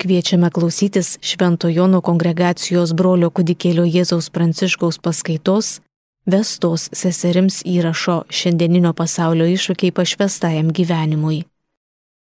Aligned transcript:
Kviečiame 0.00 0.48
klausytis 0.50 1.18
Švento 1.20 1.68
Jono 1.68 1.98
kongregacijos 2.00 2.94
brolio 2.96 3.28
kudikėlio 3.28 3.82
Jėzaus 3.84 4.30
Pranciškaus 4.32 4.96
paskaitos 4.96 5.82
vestos 6.24 6.86
seserims 6.96 7.58
įrašo 7.68 8.14
šiandieninio 8.32 8.94
pasaulio 8.96 9.44
iššūkiai 9.52 9.92
pašvestajam 9.98 10.70
gyvenimui. 10.72 11.42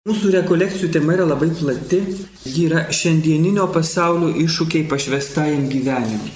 Mūsų 0.07 0.31
rekolekcijų 0.37 0.93
tema 0.95 1.17
yra 1.17 1.27
labai 1.27 1.51
plati, 1.59 1.99
ji 2.47 2.69
yra 2.69 2.85
šiandieninio 3.01 3.67
pasaulio 3.75 4.31
iššūkiai 4.47 4.87
pašvestajam 4.87 5.67
gyvenimui. 5.75 6.31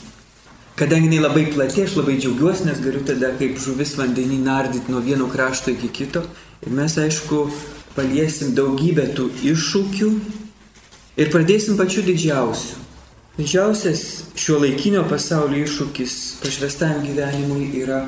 Kadangi 0.82 1.12
jinai 1.12 1.22
labai 1.28 1.46
plati, 1.54 1.86
aš 1.86 1.94
labai 2.00 2.18
džiaugiuosi, 2.18 2.66
nes 2.72 2.82
galiu 2.82 3.06
tada 3.06 3.30
kaip 3.38 3.62
žuvis 3.62 3.94
vandenį 4.02 4.42
nardyti 4.50 4.90
nuo 4.90 5.06
vieno 5.06 5.30
krašto 5.30 5.70
iki 5.78 5.94
kito. 5.94 6.26
Ir 6.66 6.74
mes, 6.74 6.98
aišku, 6.98 7.44
paliesim 7.94 8.56
daugybę 8.58 9.12
tų 9.14 9.30
iššūkių, 9.54 10.12
Ir 11.18 11.30
pradėsim 11.32 11.74
pačiu 11.79 12.04
didžiausiu. 12.06 12.79
Didžiausias 13.35 14.03
šio 14.39 14.61
laikinio 14.62 15.03
pasaulio 15.11 15.64
iššūkis 15.64 16.12
pašvestam 16.43 17.00
gyvenimui 17.02 17.71
yra 17.80 18.04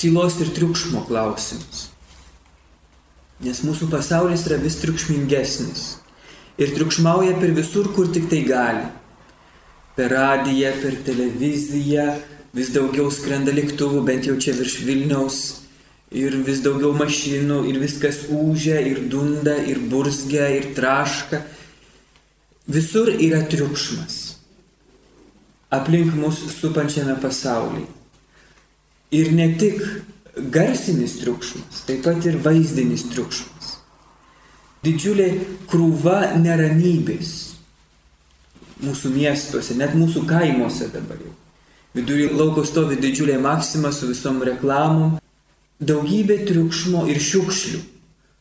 tylos 0.00 0.38
ir 0.40 0.52
triukšmo 0.56 1.02
klausimas. 1.08 1.88
Nes 3.44 3.60
mūsų 3.66 3.90
pasaulis 3.92 4.46
yra 4.48 4.56
vis 4.62 4.78
triukšmingesnis. 4.80 5.82
Ir 6.56 6.70
triukšmauja 6.76 7.34
per 7.40 7.52
visur, 7.56 7.90
kur 7.96 8.08
tik 8.14 8.30
tai 8.30 8.44
gali. 8.46 8.86
Per 9.98 10.08
radiją, 10.14 10.70
per 10.80 10.96
televiziją, 11.06 12.06
vis 12.54 12.70
daugiau 12.72 13.10
skrenda 13.12 13.52
lėktuvų, 13.52 14.00
bent 14.06 14.30
jau 14.30 14.38
čia 14.40 14.54
virš 14.56 14.78
Vilniaus. 14.86 15.42
Ir 16.14 16.38
vis 16.46 16.62
daugiau 16.62 16.94
mašinų, 16.94 17.64
ir 17.68 17.80
viskas 17.82 18.22
ūžia, 18.30 18.78
ir 18.86 19.02
dunda, 19.10 19.58
ir 19.66 19.82
burzgia, 19.90 20.46
ir 20.54 20.70
traška 20.78 21.42
Visur 22.68 23.08
yra 23.08 23.42
triukšmas. 23.48 24.36
Aplink 25.70 26.14
mus 26.14 26.38
supančiame 26.60 27.16
pasaulyje. 27.20 27.90
Ir 29.12 29.32
ne 29.36 29.50
tik 29.58 29.82
garsinis 30.36 31.18
triukšmas, 31.20 31.84
taip 31.86 32.04
pat 32.06 32.24
ir 32.26 32.38
vaizdinis 32.42 33.04
triukšmas. 33.12 33.74
Didžiulė 34.84 35.28
krūva 35.70 36.34
neramybės 36.40 37.34
mūsų 38.84 39.12
miestuose, 39.14 39.76
net 39.78 39.94
mūsų 39.96 40.24
kaimuose 40.28 40.88
dabar 40.92 41.20
jau. 41.20 41.34
Vidury 41.94 42.26
lauko 42.32 42.64
stovi 42.66 42.96
didžiulė 42.98 43.36
maksima 43.38 43.92
su 43.94 44.08
visom 44.10 44.40
reklamom, 44.42 45.18
daugybė 45.78 46.40
triukšmo 46.48 47.04
ir 47.12 47.20
šiukšlių. 47.22 47.80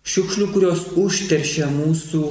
Šiukšlių, 0.03 0.47
kurios 0.56 0.88
užteršia 1.00 1.69
mūsų 1.72 2.23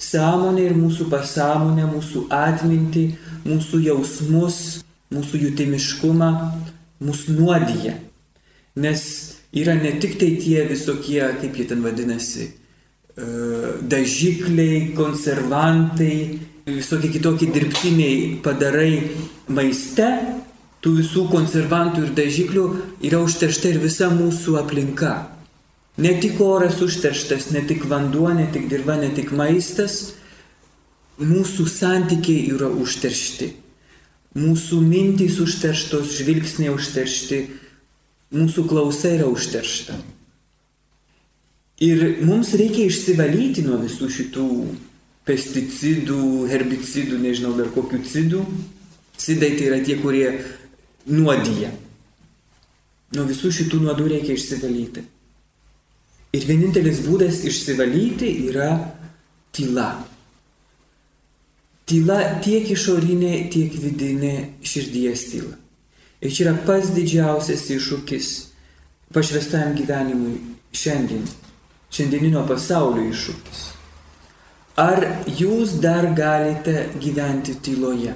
sąmonę 0.00 0.64
ir 0.64 0.76
mūsų 0.78 1.08
pasąmonę, 1.12 1.86
mūsų 1.90 2.26
atmintį, 2.32 3.04
mūsų 3.44 3.82
jausmus, 3.84 4.60
mūsų 5.12 5.42
jutimiškumą, 5.44 6.30
mūsų 7.04 7.36
nuodyje. 7.36 7.96
Nes 8.80 9.02
yra 9.52 9.74
ne 9.76 9.92
tik 10.00 10.16
tai 10.20 10.34
tie 10.40 10.64
visokie, 10.68 11.20
kaip 11.40 11.56
jie 11.58 11.66
ten 11.68 11.82
vadinasi, 11.84 12.46
e, 12.50 13.26
dažikliai, 13.82 14.92
konservantai, 14.96 16.38
visokie 16.70 17.10
kitokie 17.10 17.50
dirbtiniai 17.52 18.38
padarai 18.44 19.10
maiste, 19.48 20.08
tų 20.80 20.94
visų 21.00 21.26
konservantų 21.32 22.06
ir 22.06 22.14
dažiklių 22.16 22.64
yra 23.04 23.20
užteršta 23.26 23.74
ir 23.74 23.82
visa 23.82 24.08
mūsų 24.12 24.56
aplinka. 24.62 25.39
Ne 25.98 26.14
tik 26.20 26.40
oras 26.40 26.78
užterštas, 26.84 27.50
ne 27.50 27.64
tik 27.66 27.84
vanduo, 27.90 28.28
ne 28.34 28.46
tik 28.52 28.68
dirba, 28.70 28.96
ne 29.00 29.10
tik 29.14 29.32
maistas, 29.36 30.14
mūsų 31.20 31.66
santykiai 31.68 32.46
yra 32.54 32.70
užteršti. 32.70 33.50
Mūsų 34.38 34.78
mintys 34.86 35.40
užterštos, 35.42 36.14
žvilgsniai 36.20 36.70
užteršti, 36.70 37.40
mūsų 38.30 38.64
klausa 38.70 39.16
yra 39.16 39.26
užteršta. 39.26 39.98
Ir 41.80 42.20
mums 42.28 42.52
reikia 42.54 42.86
išsivalyti 42.86 43.64
nuo 43.66 43.80
visų 43.80 44.10
šitų 44.12 44.46
pesticidų, 45.26 46.46
herbicidų, 46.50 47.18
nežinau 47.22 47.54
dar 47.58 47.70
kokių 47.74 48.02
cidų. 48.06 48.44
Cidai 49.20 49.54
tai 49.56 49.68
yra 49.68 49.78
tie, 49.84 49.96
kurie 50.00 50.26
nuodyja. 51.10 51.72
Nuo 53.16 53.24
visų 53.28 53.50
šitų 53.56 53.80
nuodų 53.82 54.06
reikia 54.12 54.36
išsivalyti. 54.36 55.02
Ir 56.30 56.46
vienintelis 56.46 57.00
būdas 57.02 57.40
išsivalyti 57.48 58.28
yra 58.46 58.70
tyla. 59.50 59.88
Tyla 61.90 62.18
tiek 62.44 62.68
išorinė, 62.70 63.48
tiek 63.50 63.74
vidinė 63.82 64.34
širdies 64.62 65.24
tyla. 65.32 65.56
Ir 66.22 66.30
čia 66.30 66.44
yra 66.44 66.52
pats 66.66 66.92
didžiausias 66.94 67.64
iššūkis 67.74 68.28
pašvestam 69.10 69.72
gyvenimui 69.74 70.36
šiandien, 70.76 71.24
šiandieninio 71.90 72.44
pasaulio 72.46 73.08
iššūkis. 73.10 73.62
Ar 74.78 75.02
jūs 75.26 75.80
dar 75.82 76.12
galite 76.14 76.86
gyventi 77.02 77.56
tyloje? 77.64 78.14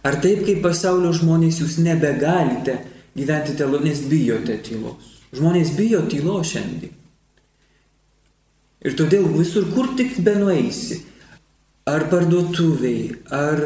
Ar 0.00 0.16
taip 0.24 0.46
kaip 0.46 0.62
pasaulio 0.64 1.12
žmonės 1.12 1.60
jūs 1.60 1.76
nebegalite 1.84 2.78
gyventi 3.12 3.58
tyloje, 3.58 3.84
nes 3.84 4.00
bijote 4.08 4.56
tylos? 4.64 5.12
Žmonės 5.36 5.74
bijo 5.76 6.00
tylos 6.08 6.54
šiandien. 6.54 6.96
Ir 8.80 8.96
todėl 8.96 9.26
visur, 9.34 9.66
kur 9.74 9.90
tik 9.96 10.16
benueisi, 10.24 11.02
ar 11.88 12.06
parduotuviai, 12.08 13.10
ar 13.28 13.60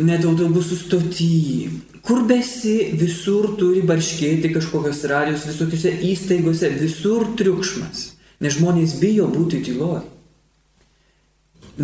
net 0.00 0.24
autobusų 0.24 0.78
stotyje, 0.80 1.70
kur 2.06 2.22
besi, 2.28 2.92
visur 2.96 3.50
turi 3.60 3.82
barškėti 3.86 4.52
kažkokios 4.54 5.02
radijos, 5.10 5.48
visokiose 5.50 5.92
įstaigose, 6.08 6.70
visur 6.80 7.26
triukšmas, 7.36 8.06
nes 8.40 8.56
žmonės 8.56 8.96
bijo 9.02 9.28
būti 9.28 9.60
tyloj, 9.66 10.00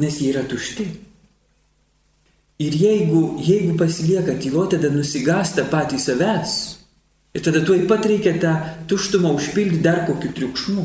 nes 0.00 0.20
jie 0.22 0.32
yra 0.32 0.47
tušti. 0.48 0.86
Ir 2.56 2.72
jeigu, 2.72 3.36
jeigu 3.44 3.75
pasilieka 3.76 4.38
tylo, 4.41 4.65
tada 4.65 4.88
nusigasta 4.88 5.66
patys 5.69 6.06
savęs. 6.09 6.54
Ir 7.36 7.42
tada 7.44 7.60
tuoj 7.60 7.82
pat 7.84 8.06
reikia 8.09 8.32
tą 8.41 8.53
tuštumą 8.88 9.34
užpildyti 9.36 9.84
dar 9.84 10.06
kokiu 10.09 10.31
triukšmu. 10.32 10.84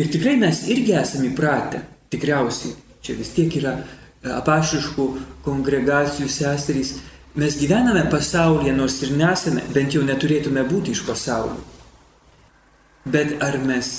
Ir 0.00 0.08
tikrai 0.08 0.38
mes 0.40 0.62
irgi 0.72 0.94
esame 0.96 1.28
įpratę, 1.28 1.82
tikriausiai, 2.12 2.72
čia 3.04 3.18
vis 3.18 3.34
tiek 3.36 3.52
yra 3.58 3.74
e, 3.76 4.30
apašiškų 4.32 5.06
kongregacijų 5.44 6.28
seserys, 6.32 6.94
mes 7.36 7.58
gyvename 7.60 8.06
pasaulyje, 8.12 8.72
nors 8.78 8.96
ir 9.04 9.12
nesame, 9.18 9.66
bent 9.74 9.92
jau 9.92 10.00
neturėtume 10.06 10.64
būti 10.70 10.94
iš 10.96 11.04
pasaulio. 11.04 11.58
Bet 13.04 13.36
ar 13.44 13.58
mes 13.60 13.90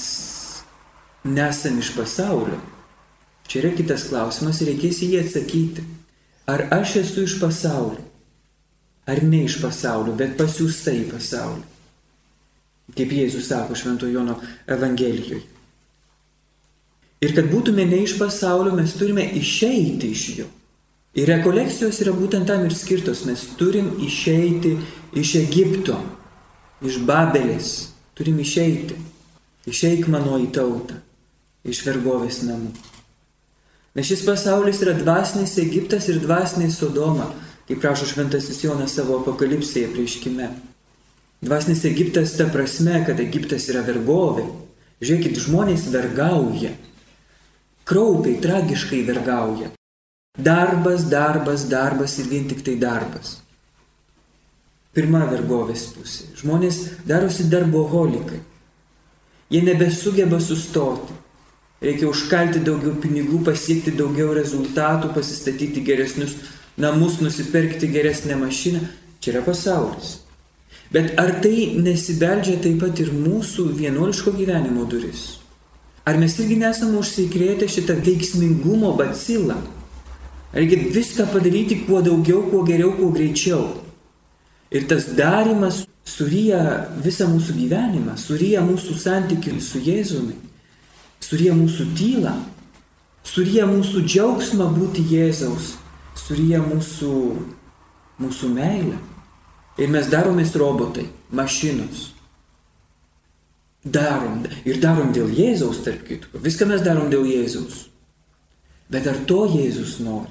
nesame 1.27 1.85
iš 1.85 1.93
pasaulio? 1.99 2.57
Čia 3.45 3.61
yra 3.61 3.73
kitas 3.77 4.07
klausimas 4.09 4.63
ir 4.63 4.71
reikės 4.71 5.03
į 5.05 5.13
jį 5.13 5.21
atsakyti. 5.21 5.85
Ar 6.49 6.65
aš 6.81 6.97
esu 7.03 7.27
iš 7.27 7.37
pasaulio? 7.41 8.01
Ar 9.05 9.21
ne 9.27 9.45
iš 9.45 9.61
pasaulio, 9.61 10.17
bet 10.17 10.33
pasiūsta 10.39 10.97
į 10.97 11.07
pasaulį? 11.13 11.65
Kaip 12.97 13.17
Jėzus 13.21 13.51
sako 13.53 13.77
Švento 13.77 14.09
Jono 14.09 14.39
Evangelijoje. 14.65 15.60
Ir 17.21 17.35
kad 17.37 17.51
būtume 17.51 17.83
ne 17.85 17.99
iš 18.01 18.15
pasaulio, 18.17 18.73
mes 18.73 18.95
turime 18.97 19.27
išeiti 19.37 20.09
iš 20.09 20.23
jo. 20.39 20.47
Ir 21.13 21.27
rekolekcijos 21.29 21.99
yra 22.01 22.15
būtent 22.15 22.47
tam 22.49 22.63
ir 22.65 22.73
skirtos. 22.73 23.25
Mes 23.27 23.43
turim 23.59 23.91
išeiti 24.01 24.77
iš 25.19 25.35
Egipto, 25.43 25.99
iš 26.81 26.97
Babelės. 27.05 27.71
Turim 28.17 28.39
išeiti. 28.41 28.97
Išeik 29.69 30.07
mano 30.09 30.39
į 30.41 30.47
tautą, 30.55 30.97
iš 31.61 31.83
vergovės 31.85 32.41
namų. 32.47 32.71
Nes 33.93 34.07
šis 34.07 34.23
pasaulis 34.25 34.81
yra 34.81 34.95
dvasinis 34.97 35.53
Egiptas 35.61 36.07
ir 36.09 36.17
dvasinis 36.23 36.79
Sodoma, 36.79 37.27
kaip 37.67 37.83
prašo 37.83 38.07
šventasis 38.09 38.63
Jonas 38.63 38.95
savo 38.97 39.19
apokalipsėje 39.19 39.91
prieškime. 39.93 40.47
Dvasinis 41.45 41.83
Egiptas 41.85 42.33
ta 42.39 42.47
prasme, 42.49 43.03
kad 43.05 43.21
Egiptas 43.21 43.67
yra 43.69 43.83
vergovė. 43.85 44.47
Žiūrėkit, 45.03 45.37
žmonės 45.45 45.85
vergauja 45.93 46.71
kraupiai, 47.91 48.39
tragiškai 48.39 49.03
vergauja. 49.03 49.71
Darbas, 50.39 51.03
darbas, 51.11 51.65
darbas 51.67 52.17
ir 52.19 52.29
vien 52.31 52.47
tik 52.47 52.63
tai 52.63 52.77
darbas. 52.79 53.41
Pirma 54.95 55.25
vergovės 55.27 55.89
pusė. 55.95 56.29
Žmonės 56.39 56.77
darosi 57.07 57.49
darboholikai. 57.51 58.39
Jie 59.51 59.61
nebesugeba 59.67 60.39
sustoti. 60.39 61.17
Reikia 61.83 62.07
užkalti 62.07 62.61
daugiau 62.63 62.93
pinigų, 63.03 63.41
pasiekti 63.47 63.91
daugiau 63.97 64.31
rezultatų, 64.37 65.11
pasistatyti 65.15 65.83
geresnius 65.83 66.37
namus, 66.79 67.19
nusipirkti 67.19 67.91
geresnę 67.91 68.37
mašiną. 68.39 68.85
Čia 69.19 69.35
yra 69.35 69.43
pasaulis. 69.45 70.19
Bet 70.91 71.15
ar 71.19 71.37
tai 71.43 71.73
nesibeldžia 71.79 72.59
taip 72.63 72.79
pat 72.83 73.03
ir 73.03 73.11
mūsų 73.15 73.67
vienuoliško 73.79 74.35
gyvenimo 74.39 74.87
duris? 74.87 75.40
Ar 76.05 76.17
mes 76.17 76.33
irgi 76.41 76.57
nesame 76.57 76.97
užsikrėtę 76.97 77.67
šitą 77.69 77.99
veiksmingumo 78.01 78.95
bacilą? 78.97 79.59
Reikia 80.53 80.89
viską 80.91 81.27
padaryti 81.31 81.83
kuo 81.85 82.01
daugiau, 82.01 82.41
kuo 82.49 82.63
geriau, 82.67 82.95
kuo 82.97 83.11
greičiau. 83.13 83.67
Ir 84.71 84.87
tas 84.89 85.11
darimas 85.15 85.83
suryja 86.07 86.87
visą 87.03 87.27
mūsų 87.31 87.55
gyvenimą, 87.59 88.15
suryja 88.19 88.63
mūsų 88.65 88.97
santykių 88.99 89.59
su 89.63 89.81
Jėzumi, 89.83 90.35
suryja 91.23 91.53
mūsų 91.55 91.87
tylą, 91.95 92.33
suryja 93.23 93.67
mūsų 93.69 94.03
džiaugsmą 94.07 94.71
būti 94.75 95.05
Jėzaus, 95.11 95.75
suryja 96.17 96.63
mūsų, 96.65 97.13
mūsų 98.23 98.51
meilę. 98.55 98.97
Ir 99.79 99.91
mes 99.91 100.09
daromės 100.11 100.55
robotai, 100.59 101.07
mašinos. 101.31 102.09
Darom. 103.81 104.43
Ir 104.65 104.77
darom 104.81 105.09
dėl 105.13 105.31
Jėzaus, 105.33 105.81
tarp 105.85 106.03
kitko. 106.05 106.41
Viską 106.43 106.67
mes 106.69 106.83
darom 106.85 107.09
dėl 107.09 107.25
Jėzaus. 107.25 107.87
Bet 108.91 109.07
ar 109.09 109.17
to 109.25 109.45
Jėzus 109.49 109.97
nori? 110.03 110.29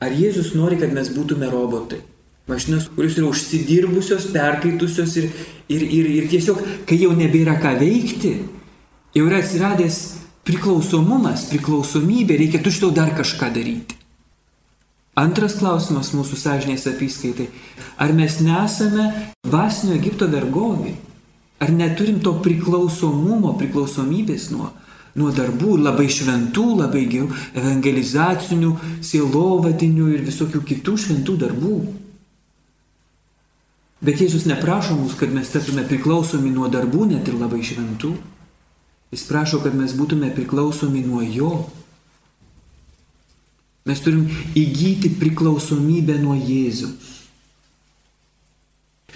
Ar 0.00 0.12
Jėzus 0.12 0.52
nori, 0.56 0.76
kad 0.80 0.92
mes 0.92 1.08
būtume 1.14 1.48
robotai? 1.48 2.02
Mašinos, 2.50 2.88
kurios 2.92 3.16
yra 3.20 3.28
užsidirbusios, 3.30 4.26
perkaitusios 4.34 5.16
ir, 5.20 5.28
ir, 5.70 5.84
ir, 5.84 6.08
ir 6.18 6.28
tiesiog, 6.32 6.60
kai 6.88 6.98
jau 6.98 7.12
nebėra 7.16 7.54
ką 7.62 7.76
veikti, 7.78 8.32
jau 9.14 9.26
yra 9.28 9.38
atsiradęs 9.40 10.00
priklausomumas, 10.48 11.46
priklausomybė, 11.52 12.40
reikia 12.40 12.60
tu 12.64 12.72
šitau 12.74 12.90
dar 12.96 13.12
kažką 13.16 13.52
daryti. 13.54 13.96
Antras 15.20 15.56
klausimas 15.60 16.12
mūsų 16.16 16.38
sąžinės 16.40 16.88
apskaitai. 16.90 17.50
Ar 18.00 18.12
mes 18.16 18.40
nesame 18.42 19.10
dvasinio 19.46 19.96
Egipto 19.98 20.28
vergovai? 20.30 20.96
Ar 21.60 21.72
neturim 21.76 22.22
to 22.24 22.32
priklausomumo, 22.40 23.52
priklausomybės 23.60 24.48
nuo, 24.54 24.70
nuo 25.20 25.30
darbų, 25.36 25.74
labai 25.84 26.06
šventų, 26.08 26.66
labai 26.78 27.04
gerų, 27.10 27.28
evangelizacinių, 27.60 28.70
sielovadinių 29.04 30.06
ir 30.14 30.24
visokių 30.24 30.62
kitų 30.72 30.96
šventų 31.04 31.36
darbų? 31.44 31.74
Bet 34.00 34.22
Jėzus 34.24 34.46
neprašo 34.48 34.96
mus, 34.96 35.12
kad 35.20 35.32
mes 35.36 35.52
taptume 35.52 35.84
priklausomi 35.84 36.48
nuo 36.54 36.70
darbų, 36.72 37.04
net 37.10 37.28
ir 37.28 37.36
labai 37.36 37.60
šventų. 37.60 38.14
Jis 39.12 39.26
prašo, 39.28 39.60
kad 39.60 39.76
mes 39.76 39.92
būtume 39.98 40.30
priklausomi 40.32 41.02
nuo 41.04 41.20
Jo. 41.20 41.50
Mes 43.84 44.00
turim 44.00 44.24
įgyti 44.56 45.10
priklausomybę 45.20 46.16
nuo 46.22 46.38
Jėzaus. 46.38 47.09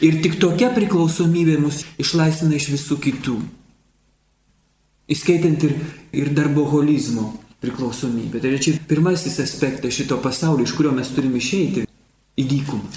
Ir 0.03 0.19
tik 0.25 0.41
tokia 0.43 0.73
priklausomybė 0.75 1.59
mus 1.63 1.85
išlaisvina 2.03 2.59
iš 2.59 2.71
visų 2.75 2.99
kitų. 3.05 3.39
Įskaitant 5.15 5.63
ir, 5.69 5.75
ir 6.17 6.31
darboholizmo 6.35 7.29
priklausomybę. 7.63 8.41
Tai 8.41 8.59
čia 8.59 8.77
pirmasis 8.89 9.39
aspektas 9.45 9.95
šito 9.95 10.19
pasaulio, 10.23 10.65
iš 10.65 10.75
kurio 10.77 10.93
mes 10.97 11.13
turime 11.15 11.39
išeiti- 11.39 11.87
į 12.41 12.45
dykumą. 12.51 12.89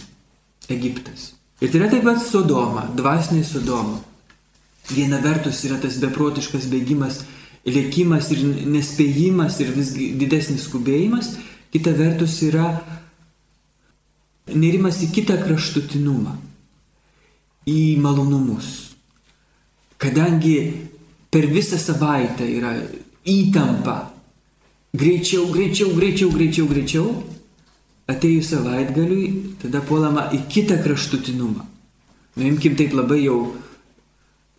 Egiptas. 0.69 1.33
Ir 1.61 1.71
tai 1.71 1.79
yra 1.79 1.89
taip 1.89 2.03
pat 2.03 2.21
Sodoma, 2.21 2.88
dvasinė 2.95 3.44
Sodoma. 3.44 3.99
Viena 4.89 5.19
vertus 5.23 5.63
yra 5.65 5.79
tas 5.81 5.97
beprotiškas 5.99 6.67
bėgimas, 6.71 7.23
lėkimas 7.65 8.31
ir 8.31 8.44
nespėjimas 8.71 9.59
ir 9.59 9.71
vis 9.75 9.91
didesnis 9.91 10.67
skubėjimas, 10.67 11.33
kita 11.73 11.91
vertus 11.91 12.41
yra 12.45 12.83
nerimas 14.47 15.01
į 15.03 15.11
kitą 15.11 15.35
kraštutinumą, 15.44 16.38
į 17.67 17.97
malonumus. 18.01 18.95
Kadangi 19.97 20.55
per 21.33 21.47
visą 21.51 21.79
savaitę 21.81 22.45
yra 22.47 22.73
įtampa, 23.27 23.97
greičiau, 24.95 25.49
greičiau, 25.51 25.91
greičiau, 25.97 26.31
greičiau, 26.31 26.67
greičiau, 26.69 27.07
atėjus 28.07 28.53
savaitgaliui, 28.53 29.57
tada 29.61 29.81
puolama 29.83 30.29
į 30.33 30.45
kitą 30.51 30.79
kraštutinumą. 30.83 31.65
Nuimkim 32.37 32.77
taip 32.79 32.93
labai 32.95 33.23
jau 33.25 33.39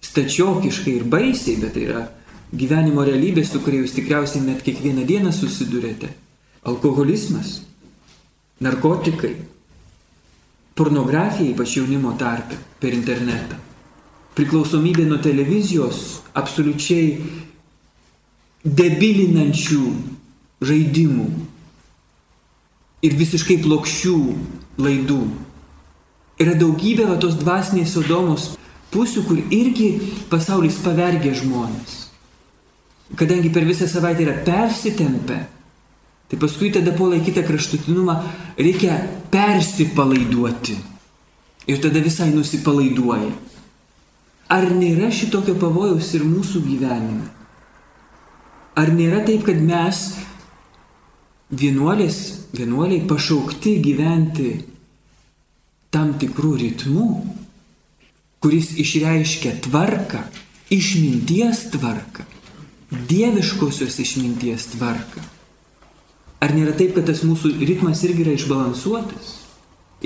stačiokiškai 0.04 0.98
ir 0.98 1.06
baisiai, 1.08 1.58
bet 1.62 1.76
tai 1.76 1.86
yra 1.86 2.02
gyvenimo 2.52 3.04
realybė, 3.06 3.44
su 3.46 3.60
kuria 3.64 3.84
jūs 3.84 3.94
tikriausiai 3.96 4.44
net 4.44 4.64
kiekvieną 4.66 5.06
dieną 5.08 5.32
susidurėte 5.34 6.10
alkoholizmas, 6.68 7.62
narkotikai, 8.60 9.36
pornografija 10.78 11.50
ypač 11.52 11.76
jaunimo 11.80 12.14
tarpe 12.18 12.56
per 12.78 12.94
internetą, 12.94 13.58
priklausomybė 14.38 15.08
nuo 15.08 15.18
televizijos, 15.22 16.22
absoliučiai 16.38 17.18
debilinančių 18.62 19.82
žaidimų 20.68 21.26
ir 23.06 23.18
visiškai 23.18 23.58
plokščių 23.64 24.16
laidų. 24.82 25.20
Yra 26.38 26.54
daugybė 26.58 27.08
va, 27.10 27.18
tos 27.18 27.34
dvasinės 27.40 27.94
sodomos 27.96 28.52
pusių, 28.94 29.24
kur 29.26 29.40
irgi 29.54 29.88
pasaulis 30.30 30.78
pavergia 30.84 31.34
žmonės. 31.34 32.04
Kadangi 33.18 33.50
per 33.50 33.66
visą 33.66 33.88
savaitę 33.90 34.26
yra 34.26 34.36
persitempę, 34.46 35.40
Tai 36.28 36.36
paskui 36.36 36.68
tada 36.74 36.92
puola 36.92 37.16
į 37.16 37.24
kitą 37.30 37.42
kraštutinumą, 37.46 38.18
reikia 38.60 38.98
persipalaiduoti. 39.32 40.76
Ir 41.68 41.80
tada 41.80 42.02
visai 42.04 42.28
nusipalaiduoja. 42.34 43.30
Ar 44.52 44.64
nėra 44.72 45.08
šitokio 45.12 45.54
pavojaus 45.60 46.12
ir 46.16 46.24
mūsų 46.28 46.62
gyvenime? 46.64 47.26
Ar 48.78 48.92
nėra 48.96 49.22
taip, 49.24 49.42
kad 49.48 49.60
mes 49.60 50.02
vienuolės, 51.48 52.18
vienuoliai 52.56 53.06
pašaukti 53.08 53.74
gyventi 53.84 54.52
tam 55.92 56.12
tikrų 56.20 56.52
ritmų, 56.60 57.08
kuris 58.44 58.74
išreiškia 58.80 59.56
tvarką, 59.64 60.22
išminties 60.72 61.64
tvarką, 61.72 62.28
dieviškosios 63.08 63.96
išminties 64.04 64.70
tvarką? 64.76 65.37
Ar 66.38 66.54
nėra 66.54 66.72
taip, 66.78 66.94
kad 66.94 67.08
tas 67.08 67.24
mūsų 67.26 67.56
ritmas 67.66 68.04
irgi 68.06 68.22
yra 68.22 68.36
išbalansuotas? 68.38 69.34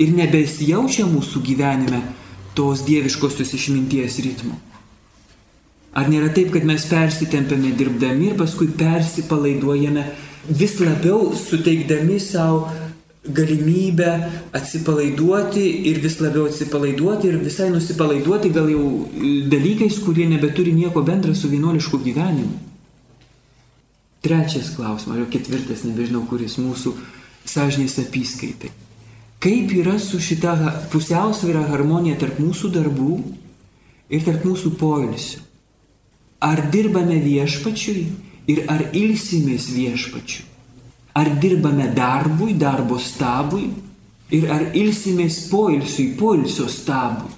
Ir 0.01 0.13
nebesijaučia 0.17 1.05
mūsų 1.05 1.43
gyvenime 1.45 2.01
tos 2.57 2.81
dieviškosios 2.87 3.53
išminties 3.53 4.17
ritmo? 4.25 4.57
Ar 5.93 6.09
nėra 6.09 6.31
taip, 6.33 6.49
kad 6.55 6.65
mes 6.65 6.87
persitempiame 6.89 7.75
dirbdami 7.77 8.31
ir 8.31 8.39
paskui 8.39 8.71
persipalaiduojame 8.79 10.07
vis 10.49 10.79
labiau 10.81 11.35
suteikdami 11.37 12.17
savo 12.19 12.65
galimybę 13.23 14.09
atsipalaiduoti 14.57 15.63
ir 15.91 16.01
vis 16.03 16.17
labiau 16.19 16.49
atsipalaiduoti 16.49 17.29
ir 17.29 17.37
visai 17.45 17.69
nusipalaiduoti 17.71 18.49
gal 18.57 18.73
jau 18.73 18.87
dalykais, 19.53 20.01
kurie 20.03 20.25
nebeturi 20.33 20.73
nieko 20.73 21.05
bendra 21.05 21.35
su 21.35 21.53
vienuolišku 21.53 22.01
gyvenimu? 22.03 22.72
Trečias 24.23 24.69
klausimas, 24.71 25.17
jau 25.19 25.27
ketvirtas, 25.27 25.81
nebežinau, 25.83 26.21
kuris 26.29 26.55
mūsų 26.55 26.93
sąžinės 27.43 27.97
apskaitai. 28.05 28.69
Kaip 29.43 29.73
yra 29.75 29.97
su 29.99 30.15
šita 30.23 30.53
pusiausvėra 30.93 31.65
harmonija 31.67 32.15
tarp 32.21 32.37
mūsų 32.39 32.69
darbų 32.71 33.17
ir 34.07 34.23
tarp 34.23 34.45
mūsų 34.47 34.77
poilsio? 34.79 35.41
Ar 36.39 36.61
dirbame 36.71 37.17
viešpačiui 37.19 38.05
ir 38.47 38.63
ar 38.71 38.85
ilsimės 38.95 39.67
viešpačiui? 39.75 40.47
Ar 41.19 41.27
dirbame 41.43 41.89
darbui, 41.91 42.55
darbo 42.55 42.95
stabui 43.03 43.67
ir 44.31 44.47
ar 44.47 44.69
ilsimės 44.71 45.41
poilsiui, 45.51 46.13
poilsio 46.15 46.69
stabui, 46.71 47.35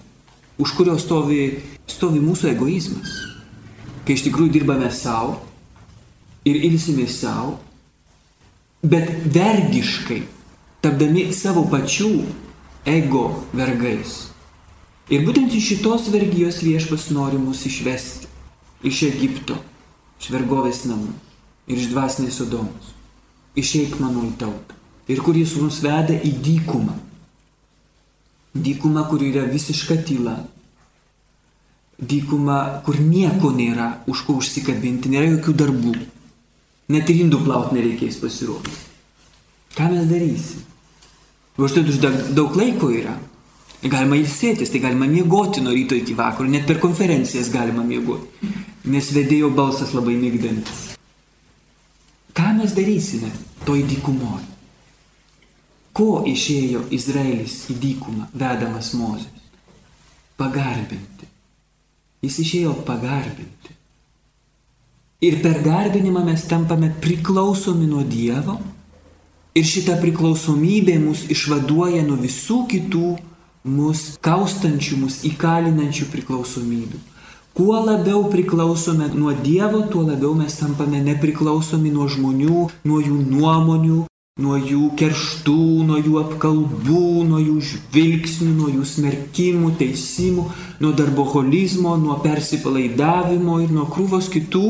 už 0.61 0.77
kurio 0.77 0.99
stovi, 1.01 1.49
stovi 1.89 2.21
mūsų 2.21 2.53
egoizmas? 2.53 3.17
Kai 4.05 4.13
iš 4.13 4.27
tikrųjų 4.29 4.53
dirbame 4.53 4.93
savo, 4.93 5.39
ir 6.45 6.61
ilsimės 6.69 7.19
savo, 7.23 7.57
bet 8.85 9.09
vergiškai, 9.33 10.21
tapdami 10.85 11.31
savo 11.33 11.65
pačių 11.71 12.11
ego 12.85 13.25
vergais. 13.53 14.29
Ir 15.09 15.25
būtent 15.25 15.53
iš 15.53 15.71
šitos 15.73 16.09
vergijos 16.13 16.61
viešpas 16.65 17.11
nori 17.13 17.37
mus 17.41 17.65
išvesti 17.69 18.29
iš 18.85 19.03
Egipto, 19.09 19.57
iš 20.21 20.31
vergovės 20.33 20.83
namų 20.89 21.13
ir 21.69 21.81
iš 21.81 21.89
dvasinės 21.93 22.39
sodomos. 22.41 22.93
Išeik 23.57 23.99
mano 24.01 24.25
į 24.27 24.33
tautą. 24.39 24.75
Ir 25.07 25.21
kur 25.23 25.37
jis 25.37 25.53
mus 25.61 25.79
veda 25.83 26.13
į 26.13 26.33
dykumą. 26.43 26.95
Dykumą, 28.55 29.05
kur 29.09 29.21
yra 29.23 29.45
visiška 29.49 29.97
tyla. 30.07 30.35
Dykumą, 31.99 32.57
kur 32.85 32.99
nieko 32.99 33.53
nėra, 33.55 34.01
už 34.11 34.25
ko 34.27 34.37
užsikabinti, 34.41 35.11
nėra 35.13 35.35
jokių 35.35 35.55
darbų. 35.61 35.95
Net 36.93 37.09
ir 37.09 37.23
indų 37.23 37.41
plaut 37.45 37.71
nereikės 37.73 38.19
pasirodyti. 38.21 38.83
Ką 39.75 39.89
mes 39.91 40.05
darysim? 40.09 40.61
Užtat 41.57 41.87
už 41.89 42.01
daug 42.35 42.55
laiko 42.55 42.91
yra. 42.93 43.15
Galima 43.85 44.17
ilsėtis, 44.17 44.71
tai 44.73 44.81
galima 44.81 45.05
miegoti 45.05 45.61
nuo 45.61 45.73
ryto 45.75 45.97
iki 45.97 46.15
vakaro, 46.17 46.49
net 46.49 46.65
per 46.65 46.79
konferencijas 46.81 47.51
galima 47.53 47.83
miegoti, 47.85 48.49
nes 48.89 49.11
vedėjo 49.13 49.51
balsas 49.53 49.93
labai 49.93 50.15
mygdantis. 50.17 50.95
Ką 52.35 52.49
mes 52.57 52.73
darysime 52.75 53.29
toj 53.67 53.85
dykumoje? 53.87 54.47
Ko 55.95 56.25
išėjo 56.27 56.87
Izraelis 56.91 57.69
į 57.71 57.77
dykumą, 57.79 58.25
vedamas 58.35 58.89
Mozės? 58.97 59.45
Pagarbinti. 60.35 61.29
Jis 62.25 62.41
išėjo 62.43 62.73
pagarbinti. 62.87 63.77
Ir 65.23 65.39
per 65.41 65.61
garbinimą 65.63 66.25
mes 66.25 66.43
tampame 66.49 66.91
priklausomi 67.01 67.87
nuo 67.87 68.03
Dievo 68.03 68.57
ir 69.55 69.63
šita 69.63 69.95
priklausomybė 70.01 70.97
mus 70.99 71.23
išvaduoja 71.31 72.03
nuo 72.03 72.17
visų 72.19 72.65
kitų 72.71 73.13
mus 73.65 74.17
kaustančių, 74.25 74.97
mus 75.05 75.21
įkalinančių 75.25 76.09
priklausomybių. 76.11 76.99
Kuo 77.55 77.77
labiau 77.79 78.25
priklausome 78.27 79.07
nuo 79.15 79.31
Dievo, 79.31 79.85
tuo 79.87 80.03
labiau 80.03 80.33
mes 80.35 80.57
tampame 80.59 80.99
nepriklausomi 81.05 81.93
nuo 81.95 82.09
žmonių, 82.11 82.65
nuo 82.83 82.99
jų 82.99 83.21
nuomonių, 83.31 84.01
nuo 84.35 84.57
jų 84.59 84.89
kerštų, 84.99 85.61
nuo 85.87 85.95
jų 85.95 86.17
apkalbų, 86.19 87.03
nuo 87.23 87.37
jų 87.39 87.53
žvilgsnių, 87.69 88.49
nuo 88.57 88.67
jų 88.67 88.87
smerkimų, 88.89 89.69
teisimų, 89.79 90.43
nuo 90.83 90.91
darboholizmo, 90.91 91.93
nuo 91.95 92.17
persipalaidavimo 92.19 93.61
ir 93.63 93.71
nuo 93.71 93.85
krūvos 93.87 94.27
kitų 94.33 94.65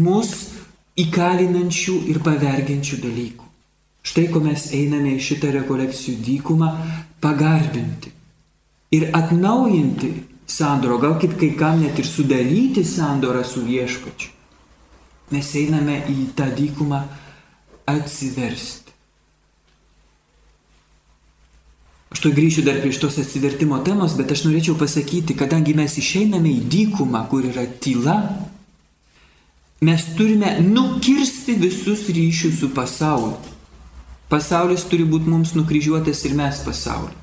mus 0.00 0.32
įkalinančių 0.98 1.94
ir 2.10 2.18
pavergiančių 2.26 3.00
dalykų. 3.06 3.46
Štai 4.02 4.26
ko 4.34 4.42
mes 4.42 4.66
einame 4.74 5.14
į 5.14 5.22
šitą 5.30 5.54
rekolekcijų 5.60 6.18
dykumą 6.26 6.74
pagarbinti 7.22 8.10
ir 8.98 9.12
atnaujinti 9.14 10.10
sandorą, 10.42 10.98
gal 11.06 11.20
kaip 11.22 11.38
kai 11.38 11.54
kam 11.54 11.84
net 11.86 12.02
ir 12.02 12.10
sudaryti 12.10 12.82
sandorą 12.82 13.46
su 13.46 13.62
viešpačiu. 13.62 14.34
Mes 15.30 15.54
einame 15.62 16.02
į 16.10 16.32
tą 16.34 16.50
dykumą 16.58 17.06
atsiversti. 17.94 18.83
Aš 22.14 22.20
to 22.22 22.30
grįšiu 22.30 22.62
dar 22.62 22.76
prie 22.78 22.92
šitos 22.94 23.16
atsivertimo 23.18 23.80
temos, 23.82 24.12
bet 24.14 24.30
aš 24.30 24.44
norėčiau 24.46 24.76
pasakyti, 24.78 25.34
kadangi 25.34 25.72
mes 25.74 25.96
išeiname 25.98 26.46
į 26.46 26.60
dykumą, 26.70 27.24
kur 27.26 27.42
yra 27.48 27.64
tyla, 27.82 28.14
mes 29.82 30.04
turime 30.14 30.52
nukirsti 30.62 31.56
visus 31.58 32.06
ryšius 32.14 32.60
su 32.60 32.70
pasauliu. 32.76 33.34
Pasaulis 34.30 34.86
turi 34.86 35.02
būti 35.10 35.26
mums 35.32 35.56
nukryžiuotas 35.58 36.22
ir 36.28 36.38
mes 36.38 36.62
pasauliu. 36.62 37.18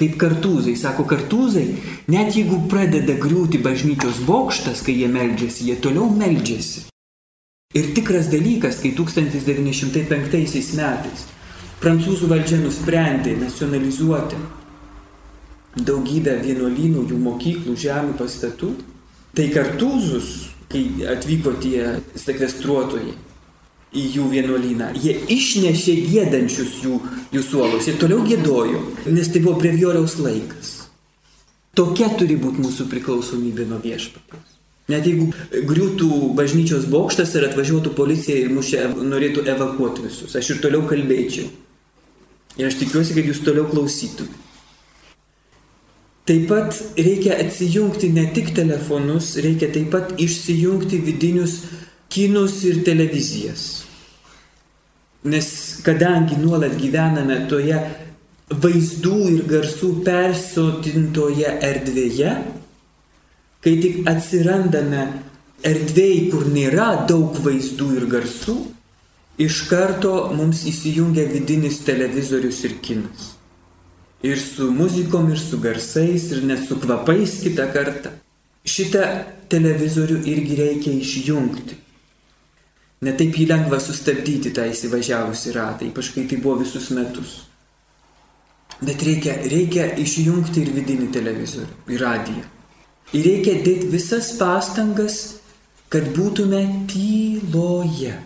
Kaip 0.00 0.16
kartūzai, 0.18 0.72
sako 0.80 1.04
kartūzai, 1.12 1.66
net 2.10 2.32
jeigu 2.40 2.62
pradeda 2.72 3.14
griūti 3.20 3.60
bažnyčios 3.62 4.24
bokštas, 4.24 4.80
kai 4.88 4.96
jie 5.02 5.12
meldžiasi, 5.12 5.68
jie 5.68 5.76
toliau 5.84 6.08
meldžiasi. 6.16 6.88
Ir 7.76 7.92
tikras 7.92 8.32
dalykas, 8.32 8.80
kai 8.80 8.96
1905 8.96 10.74
metais 10.80 11.28
Prancūzų 11.82 12.28
valdžia 12.30 12.60
nusprendė 12.62 13.34
nacionalizuoti 13.40 14.38
daugybę 15.74 16.38
vienuolynų, 16.44 17.04
jų 17.10 17.18
mokyklų, 17.18 17.74
žemių 17.76 18.16
pastatų. 18.18 18.70
Tai 19.34 19.46
kartūzus, 19.50 20.30
kai 20.70 20.84
atvyko 21.10 21.56
tie 21.62 21.96
sekvestruotojai 22.14 23.16
į 23.94 24.04
jų 24.16 24.28
vienuolyną, 24.30 24.92
jie 24.98 25.16
išnešė 25.34 25.94
gėdančius 26.08 26.80
jų, 26.82 26.98
jų 27.34 27.42
suolus 27.46 27.90
ir 27.90 27.98
toliau 27.98 28.24
gėdojo, 28.26 28.80
nes 29.10 29.30
tai 29.30 29.42
buvo 29.42 29.58
prevjoriaus 29.60 30.18
laikas. 30.22 30.72
Tokia 31.74 32.10
turi 32.18 32.38
būti 32.38 32.62
mūsų 32.62 32.88
priklausomybė 32.90 33.66
nuo 33.70 33.80
viešpaties. 33.82 34.53
Net 34.92 35.06
jeigu 35.08 35.30
griūtų 35.64 36.08
bažnyčios 36.36 36.84
bokštas 36.92 37.32
ir 37.38 37.46
atvažiuotų 37.46 37.94
policija 37.96 38.36
ir 38.36 38.50
mus 38.52 38.68
čia 38.68 38.90
norėtų 38.92 39.46
evakuoti 39.48 40.04
visus, 40.04 40.34
aš 40.36 40.50
ir 40.52 40.58
toliau 40.64 40.84
kalbėčiau. 40.88 41.46
Ir 42.60 42.68
aš 42.68 42.76
tikiuosi, 42.82 43.16
kad 43.16 43.30
jūs 43.30 43.40
toliau 43.46 43.64
klausytų. 43.70 44.26
Taip 46.28 46.44
pat 46.48 46.76
reikia 46.96 47.38
atsijungti 47.40 48.08
ne 48.12 48.26
tik 48.36 48.52
telefonus, 48.56 49.34
reikia 49.44 49.70
taip 49.72 49.90
pat 49.92 50.14
išsijungti 50.20 51.00
vidinius 51.04 51.58
kinus 52.12 52.62
ir 52.68 52.84
televizijas. 52.84 53.64
Nes 55.24 55.48
kadangi 55.84 56.36
nuolat 56.40 56.76
gyvename 56.80 57.42
toje 57.48 57.80
vaizdų 58.52 59.18
ir 59.32 59.44
garsų 59.48 59.90
persotintoje 60.04 61.52
erdvėje, 61.64 62.32
kai 63.64 63.78
tik 63.80 64.02
atsirandame 64.08 65.04
erdvėjai, 65.64 66.24
kur 66.32 66.48
nėra 66.52 66.88
daug 67.08 67.38
vaizdų 67.44 67.86
ir 67.96 68.08
garsų, 68.12 68.56
iš 69.40 69.62
karto 69.70 70.12
mums 70.36 70.66
įsijungia 70.68 71.24
vidinis 71.30 71.80
televizorius 71.86 72.60
ir 72.68 72.76
kinas. 72.84 73.30
Ir 74.24 74.40
su 74.40 74.70
muzikom, 74.72 75.30
ir 75.32 75.40
su 75.40 75.58
garsais, 75.60 76.30
ir 76.32 76.44
net 76.48 76.64
su 76.68 76.76
kvapais 76.80 77.40
kitą 77.44 77.66
kartą. 77.72 78.12
Šitą 78.64 79.02
televizorių 79.52 80.22
irgi 80.28 80.60
reikia 80.60 80.92
išjungti. 80.96 81.76
Netaip 83.04 83.36
jį 83.36 83.50
lengva 83.50 83.80
sustabdyti 83.84 84.52
tą 84.56 84.64
įsivažiavusi 84.70 85.52
ratą, 85.52 85.84
ypač 85.90 86.08
kai 86.14 86.24
tai 86.28 86.38
buvo 86.40 86.62
visus 86.62 86.88
metus. 86.96 87.42
Bet 88.80 89.04
reikia, 89.04 89.36
reikia 89.44 89.90
išjungti 90.00 90.64
ir 90.64 90.72
vidinį 90.78 91.10
televizorių, 91.12 91.76
ir 91.92 92.04
radiją. 92.04 92.53
Reikia 93.14 93.60
dėti 93.62 93.88
visas 93.92 94.32
pastangas, 94.38 95.18
kad 95.92 96.08
būtume 96.16 96.62
tyloje. 96.90 98.16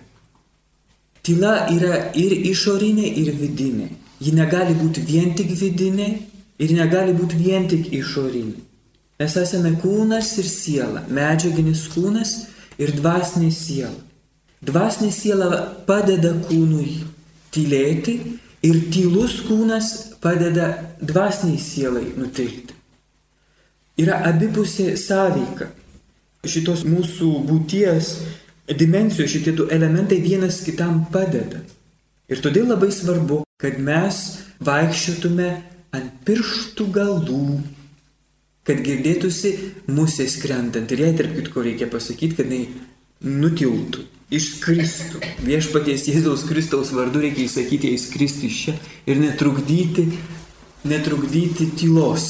Tyla 1.21 1.66
yra 1.75 1.99
ir 2.16 2.33
išorinė, 2.49 3.04
ir 3.21 3.35
vidinė. 3.37 3.90
Ji 4.25 4.33
negali 4.33 4.73
būti 4.78 5.04
vien 5.04 5.35
tik 5.37 5.52
vidinė 5.52 6.09
ir 6.59 6.73
negali 6.73 7.12
būti 7.12 7.37
vien 7.37 7.68
tik 7.68 7.92
išorinė. 7.92 8.64
Mes 9.18 9.35
esame 9.37 9.75
kūnas 9.83 10.30
ir 10.40 10.49
siela, 10.49 11.04
medžiaginis 11.11 11.85
kūnas 11.92 12.35
ir 12.80 12.95
dvasinė 12.97 13.50
siela. 13.52 13.99
Dvasinė 14.64 15.12
siela 15.12 15.50
padeda 15.87 16.33
kūnui 16.49 17.02
tylėti 17.54 18.16
ir 18.64 18.80
tylus 18.95 19.42
kūnas 19.47 19.92
padeda 20.23 20.73
dvasiniai 21.02 21.61
sielai 21.61 22.07
nutilti. 22.16 22.77
Yra 23.99 24.21
abipusė 24.28 24.93
sąveika 25.00 25.73
šitos 26.47 26.85
mūsų 26.87 27.33
būties 27.49 28.12
dimensijos 28.78 29.33
šitie 29.33 29.55
du 29.57 29.67
elementai 29.75 30.21
vienas 30.23 30.61
kitam 30.64 31.07
padeda. 31.12 31.64
Ir 32.28 32.43
todėl 32.45 32.69
labai 32.69 32.90
svarbu, 32.93 33.43
kad 33.59 33.78
mes 33.81 34.21
vaikščiotume 34.64 35.49
ant 35.97 36.21
pirštų 36.28 36.87
galų, 36.93 37.59
kad 38.69 38.83
girdėtųsi 38.85 39.55
musė 39.97 40.28
skrendant. 40.28 40.93
Ir 40.93 41.07
jai 41.07 41.14
tarp 41.17 41.35
kitko 41.38 41.64
reikia 41.64 41.88
pasakyti, 41.90 42.37
kad 42.37 42.52
jinai 42.52 42.69
nutiltų, 43.25 44.05
išskristų. 44.38 45.23
Viešpaties 45.49 46.05
Jėzaus 46.12 46.45
Kristaus 46.47 46.93
vardu 46.95 47.25
reikia 47.25 47.47
įsakyti, 47.49 47.95
jai 47.95 48.02
skristi 48.02 48.52
iš 48.52 48.61
čia 48.67 48.76
ir 49.09 49.23
netrukdyti, 49.25 50.05
netrukdyti 50.87 51.73
tylos. 51.81 52.28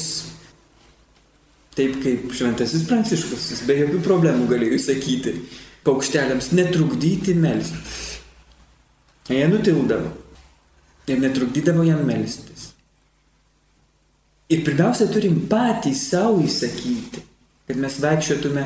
Taip 1.79 2.01
kaip 2.03 2.33
šventasis 2.35 2.83
pranciškus, 2.89 3.45
jis 3.53 3.63
be 3.63 3.77
jokių 3.79 4.01
problemų 4.03 4.49
galėjo 4.49 4.75
įsakyti 4.75 5.35
paukšteliams 5.87 6.51
netrukdyti 6.57 7.35
melstis. 7.39 7.99
Jie 9.29 9.45
nutildavo 9.47 10.11
ir 11.07 11.21
netrukdydavo 11.23 11.85
jam 11.87 12.01
melstis. 12.03 12.73
Ir 14.49 14.63
pirmiausia, 14.65 15.07
turim 15.13 15.43
patys 15.49 16.07
savo 16.09 16.41
įsakyti, 16.41 17.21
kad 17.69 17.77
mes 17.79 17.99
vaikščiotume 18.01 18.63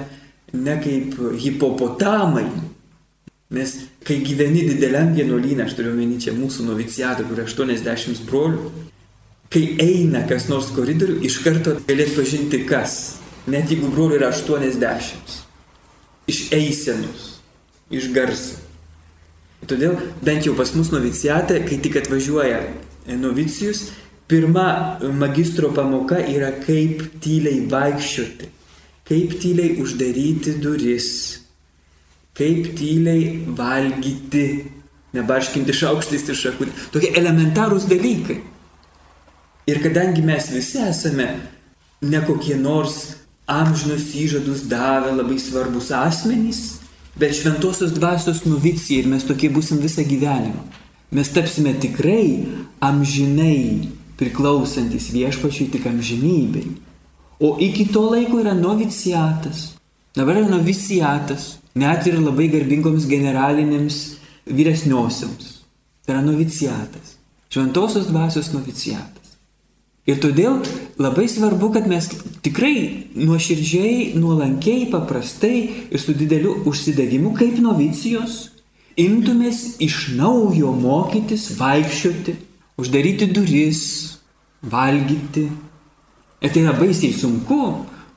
ne 0.55 0.75
kaip 0.81 1.17
hipopotamai. 1.43 2.47
Nes 3.53 3.73
kai 4.07 4.21
gyveni 4.25 4.63
dideliam 4.69 5.11
vienuolynė, 5.13 5.67
aš 5.67 5.75
turiu 5.77 5.91
omeny 5.93 6.17
čia 6.23 6.33
mūsų 6.33 6.65
novicijatą, 6.69 7.27
kur 7.27 7.43
80 7.43 8.23
brolių, 8.25 8.71
kai 9.53 9.63
eina 9.81 10.25
kas 10.29 10.49
nors 10.49 10.71
koridoriu, 10.73 11.19
iš 11.21 11.39
karto 11.45 11.77
galėt 11.87 12.15
pažinti 12.17 12.63
kas, 12.67 13.19
net 13.47 13.71
jeigu 13.71 13.91
brolių 13.93 14.17
yra 14.19 14.33
80 14.33 15.41
iš 16.27 16.47
eisenos, 16.55 17.25
iš 17.91 18.09
garso. 18.15 18.59
Todėl 19.67 19.95
bent 20.23 20.47
jau 20.47 20.55
pas 20.57 20.73
mus 20.75 20.91
novicijate, 20.91 21.61
kai 21.67 21.77
tik 21.83 21.95
atvažiuoja 22.01 22.59
novicijus, 23.19 23.85
pirma 24.27 24.99
magistro 25.15 25.71
pamoka 25.75 26.19
yra 26.19 26.51
kaip 26.63 27.05
tyliai 27.23 27.63
vaikščioti, 27.71 28.49
kaip 29.07 29.37
tyliai 29.39 29.77
uždaryti 29.83 30.57
duris, 30.63 31.09
kaip 32.35 32.73
tyliai 32.75 33.43
valgyti, 33.55 34.47
nebarškinti 35.15 35.75
šaukštais 35.79 36.27
ir 36.31 36.39
šakutį. 36.39 36.75
Tokie 36.95 37.13
elementarūs 37.19 37.87
dalykai. 37.91 38.41
Ir 39.67 39.79
kadangi 39.83 40.21
mes 40.21 40.49
visi 40.51 40.77
esame 40.83 41.27
ne 42.01 42.19
kokie 42.27 42.55
nors 42.59 43.15
amžinus 43.47 44.09
įžadus 44.15 44.65
davę 44.67 45.13
labai 45.15 45.37
svarbus 45.39 45.91
asmenys, 45.95 46.61
bet 47.15 47.35
šventosios 47.37 47.93
dvasios 47.95 48.43
novicija 48.45 48.99
ir 48.99 49.07
mes 49.07 49.23
tokie 49.23 49.49
busim 49.49 49.79
visą 49.79 50.03
gyvenimą. 50.03 50.65
Mes 51.13 51.29
tapsime 51.29 51.75
tikrai 51.79 52.43
amžinai 52.81 53.87
priklausantis 54.19 55.11
viešpačiui 55.13 55.69
tik 55.71 55.87
amžinybei. 55.87 56.73
O 57.39 57.55
iki 57.59 57.85
to 57.93 58.03
laiko 58.09 58.41
yra 58.41 58.53
noviciatas. 58.57 59.73
Dabar 60.15 60.41
yra 60.41 60.49
noviciatas, 60.49 61.57
net 61.75 62.07
ir 62.07 62.19
labai 62.19 62.49
garbingoms 62.51 63.07
generalinėms 63.09 64.03
vyresniosiams. 64.45 65.59
Tai 66.03 66.17
yra 66.17 66.21
noviciatas. 66.25 67.17
Šventosios 67.53 68.09
dvasios 68.09 68.51
noviciatas. 68.53 69.12
Ir 70.03 70.17
todėl 70.19 70.57
labai 70.99 71.29
svarbu, 71.31 71.69
kad 71.71 71.85
mes 71.87 72.09
tikrai 72.43 73.07
nuoširdžiai, 73.15 74.17
nuolankiai, 74.19 74.89
paprastai 74.91 75.55
ir 75.87 76.01
su 76.01 76.15
dideliu 76.17 76.57
užsidegimu, 76.67 77.31
kaip 77.39 77.61
novicijos, 77.63 78.49
imtumės 78.99 79.77
iš 79.83 80.09
naujo 80.17 80.73
mokytis, 80.75 81.53
vaikščioti, 81.55 82.35
uždaryti 82.83 83.31
duris, 83.31 83.85
valgyti. 84.67 85.47
Ir 86.43 86.51
tai 86.51 86.65
yra 86.65 86.75
baisiai 86.75 87.15
sunku, 87.15 87.63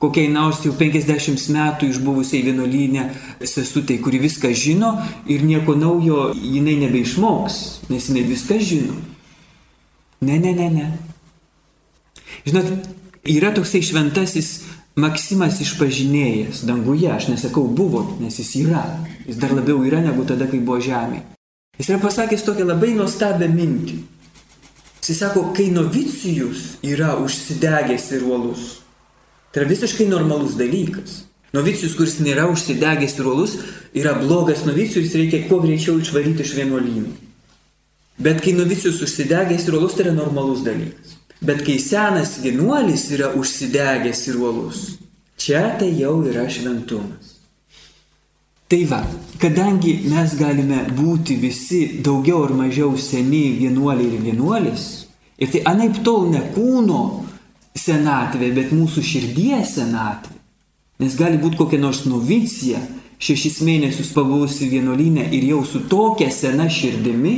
kokiai 0.03 0.27
nors 0.35 0.67
jau 0.67 0.75
50 0.75 1.49
metų 1.55 1.95
išbuvusiai 1.95 2.43
vienuolynė 2.51 3.09
sesutė, 3.47 4.01
kuri 4.03 4.27
viską 4.27 4.51
žino 4.59 4.97
ir 5.31 5.47
nieko 5.47 5.79
naujo 5.79 6.33
jinai 6.35 6.81
nebeišmoks, 6.83 7.87
nes 7.95 8.11
jinai 8.11 8.27
viską 8.27 8.59
žino. 8.59 9.05
Ne, 10.27 10.41
ne, 10.43 10.51
ne, 10.51 10.73
ne. 10.75 10.95
Žinot, 12.47 12.73
yra 13.27 13.53
toksai 13.55 13.83
šventasis 13.85 14.51
Maksimas 14.97 15.59
išpažinėjas 15.61 16.63
danguje, 16.65 17.11
aš 17.13 17.27
nesakau 17.29 17.67
buvo, 17.69 18.01
nes 18.17 18.39
jis 18.41 18.55
yra. 18.63 18.81
Jis 19.29 19.37
dar 19.37 19.53
labiau 19.53 19.83
yra 19.85 19.99
negu 20.01 20.23
tada, 20.25 20.47
kai 20.49 20.63
buvo 20.65 20.79
žemė. 20.81 21.19
Jis 21.77 21.91
yra 21.91 21.99
pasakęs 22.01 22.45
tokią 22.47 22.65
labai 22.65 22.95
nuostabią 22.97 23.51
mintį. 23.53 23.99
Jis 25.05 25.21
sako, 25.21 25.51
kai 25.53 25.67
novicijus 25.75 26.79
yra 26.81 27.13
užsidegęs 27.21 28.07
ir 28.17 28.25
uolus, 28.25 28.65
tai 29.53 29.63
yra 29.63 29.71
visiškai 29.75 30.09
normalus 30.09 30.57
dalykas. 30.57 31.27
Novicijus, 31.53 31.93
kuris 32.01 32.17
nėra 32.25 32.49
užsidegęs 32.55 33.19
ir 33.21 33.29
uolus, 33.29 33.59
yra 33.93 34.17
blogas 34.17 34.65
novicijus, 34.65 35.13
reikia 35.13 35.45
kuo 35.45 35.61
greičiau 35.61 36.01
išvaryti 36.01 36.41
iš 36.41 36.57
vienuolynų. 36.57 37.13
Bet 38.25 38.41
kai 38.41 38.57
novicijus 38.57 39.05
užsidegęs 39.05 39.69
ir 39.69 39.77
uolus, 39.77 40.01
tai 40.01 40.09
yra 40.09 40.17
normalus 40.17 40.65
dalykas. 40.65 41.16
Bet 41.41 41.63
kai 41.67 41.79
senas 41.79 42.39
vienuolis 42.43 43.11
yra 43.13 43.35
užsidegęs 43.37 44.23
ir 44.31 44.39
uolus, 44.41 44.85
čia 45.37 45.77
tai 45.79 45.93
jau 45.99 46.23
yra 46.25 46.47
šventumas. 46.49 47.37
Tai 48.67 48.85
va, 48.91 49.03
kadangi 49.39 49.93
mes 50.11 50.33
galime 50.35 50.81
būti 50.97 51.37
visi 51.39 52.01
daugiau 52.03 52.47
ar 52.49 52.55
mažiau 52.57 52.97
seni 52.99 53.53
vienuoliai 53.61 54.17
ir 54.17 54.25
vienuolis, 54.25 54.87
ir 55.39 55.53
tai 55.53 55.61
anaip 55.71 56.01
tol 56.03 56.27
ne 56.33 56.41
kūno 56.57 57.03
senatvė, 57.79 58.51
bet 58.57 58.73
mūsų 58.75 59.05
širdies 59.07 59.77
senatvė. 59.77 60.35
Nes 61.05 61.15
gali 61.15 61.39
būti 61.39 61.61
kokia 61.61 61.79
nors 61.79 62.07
novicija, 62.09 62.81
šešis 63.23 63.61
mėnesius 63.65 64.11
pabuvusi 64.17 64.67
vienuolinė 64.73 65.29
ir 65.37 65.47
jau 65.53 65.63
su 65.69 65.85
tokia 65.87 66.33
sena 66.33 66.67
širdimi, 66.73 67.37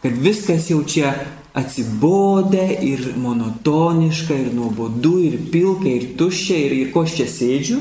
kad 0.00 0.16
viskas 0.22 0.70
jau 0.70 0.80
čia 0.86 1.12
atsibodę 1.56 2.78
ir 2.84 3.14
monotoniška, 3.16 4.34
ir 4.34 4.52
nuobodu, 4.54 5.16
ir 5.24 5.38
pilka, 5.52 5.88
ir 5.88 6.12
tuščia, 6.18 6.58
ir, 6.66 6.74
ir 6.82 6.92
ko 6.92 7.06
aš 7.06 7.16
čia 7.20 7.28
sėdžiu, 7.32 7.78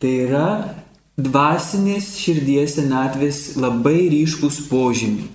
tai 0.00 0.12
yra 0.24 0.46
dvasinės 1.20 2.14
širdies 2.16 2.78
senatvės 2.78 3.42
labai 3.60 4.08
ryškus 4.14 4.62
požymiai. 4.70 5.28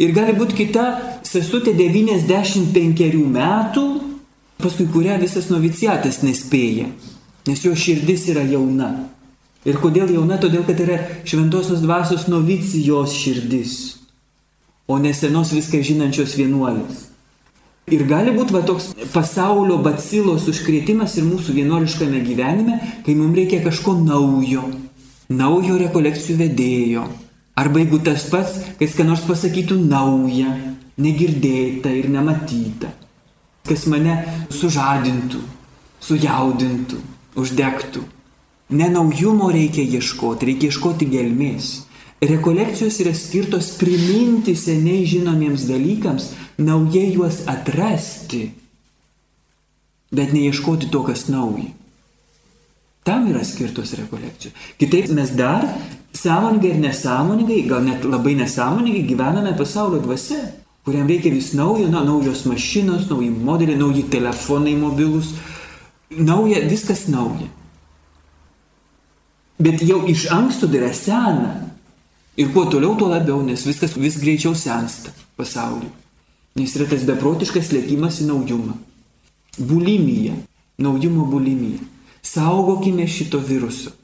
Ir 0.00 0.14
gali 0.16 0.32
būti 0.38 0.56
kita 0.62 0.86
sesutė 1.26 1.74
95 1.76 3.18
metų, 3.34 3.86
paskui 4.62 4.86
kurią 4.94 5.18
visas 5.20 5.50
noviciatas 5.50 6.22
nespėja, 6.22 6.86
nes 7.50 7.64
jo 7.66 7.74
širdis 7.74 8.28
yra 8.30 8.46
jauna. 8.46 8.94
Ir 9.66 9.76
kodėl 9.82 10.14
jauna? 10.14 10.38
Todėl, 10.40 10.62
kad 10.64 10.78
yra 10.80 11.02
šventosios 11.28 11.82
dvasios 11.82 12.30
novicijos 12.30 13.12
širdis 13.12 13.99
o 14.90 14.98
ne 14.98 15.14
senos 15.14 15.54
viską 15.54 15.80
žinančios 15.86 16.34
vienuolės. 16.38 17.06
Ir 17.90 18.04
gali 18.06 18.34
būti 18.34 18.54
va 18.54 18.60
toks 18.66 18.90
pasaulio 19.14 19.78
bacilos 19.82 20.46
užkrėtimas 20.50 21.16
ir 21.18 21.26
mūsų 21.26 21.56
vienuoliškame 21.56 22.20
gyvenime, 22.26 22.76
kai 23.06 23.16
mums 23.18 23.38
reikia 23.38 23.62
kažko 23.64 23.96
naujo, 23.98 24.66
naujo 25.30 25.78
rekolekcijų 25.80 26.36
vedėjo. 26.44 27.06
Arba 27.58 27.82
jeigu 27.82 27.98
tas 28.06 28.28
pats, 28.30 28.60
kai 28.78 28.86
ką 28.94 29.06
nors 29.08 29.24
pasakytų 29.26 29.78
naują, 29.82 30.54
negirdėtą 31.02 31.92
ir 31.98 32.08
nematytą, 32.14 32.92
kas 33.66 33.86
mane 33.90 34.16
sužadintų, 34.54 35.42
sujaudintų, 36.04 37.00
uždegtų. 37.40 38.06
Ne 38.70 38.86
naujumo 38.94 39.50
reikia 39.50 39.82
ieškoti, 39.98 40.46
reikia 40.46 40.70
ieškoti 40.70 41.10
gelmės. 41.10 41.72
Rekolekcijos 42.20 42.98
yra 43.00 43.14
skirtos 43.16 43.70
priminti 43.80 44.52
seniai 44.56 45.06
žinomiems 45.08 45.64
dalykams, 45.68 46.26
naujai 46.60 47.14
juos 47.14 47.40
atrasti, 47.48 48.50
bet 50.12 50.34
neieškoti 50.36 50.90
to, 50.92 51.00
kas 51.06 51.28
nauja. 51.32 51.70
Tam 53.08 53.30
yra 53.30 53.40
skirtos 53.44 53.94
rekolekcijos. 53.96 54.52
Kitaip 54.76 55.08
mes 55.16 55.32
dar 55.32 55.64
sąmoningai 56.12 56.74
ir 56.74 56.82
nesąmoningai, 56.82 57.62
gal 57.68 57.84
net 57.84 58.04
labai 58.04 58.34
nesąmoningai 58.36 59.06
gyvename 59.08 59.54
pasaulio 59.56 60.02
dvasia, 60.04 60.42
kuriam 60.84 61.08
reikia 61.08 61.32
vis 61.32 61.54
naujo, 61.56 61.88
na, 61.88 62.04
naujos 62.04 62.44
mašinos, 62.44 63.08
nauji 63.08 63.30
modeliai, 63.30 63.78
nauji 63.78 64.04
telefonai 64.12 64.76
mobilus, 64.76 65.32
nauja, 66.10 66.60
viskas 66.68 67.06
nauja. 67.08 67.48
Bet 69.60 69.80
jau 69.84 70.04
iš 70.08 70.28
anksto 70.32 70.68
tai 70.68 70.82
yra 70.84 70.92
sena. 70.92 71.69
Ir 72.38 72.52
kuo 72.54 72.64
toliau, 72.70 72.94
tuo 72.96 73.08
labiau, 73.10 73.42
nes 73.42 73.64
viskas 73.66 73.96
vis 73.98 74.18
greičiau 74.20 74.54
sensta 74.54 75.10
pasaulyje. 75.36 75.90
Nes 76.58 76.74
yra 76.76 76.86
tas 76.90 77.02
beprotiškas 77.06 77.72
lėkimas 77.74 78.20
į 78.22 78.28
naujumą. 78.30 78.76
Bulimija, 79.58 80.36
naujumo 80.78 81.26
bulimija. 81.30 81.82
Saugokime 82.22 83.06
šito 83.08 83.40
viruso. 83.42 83.94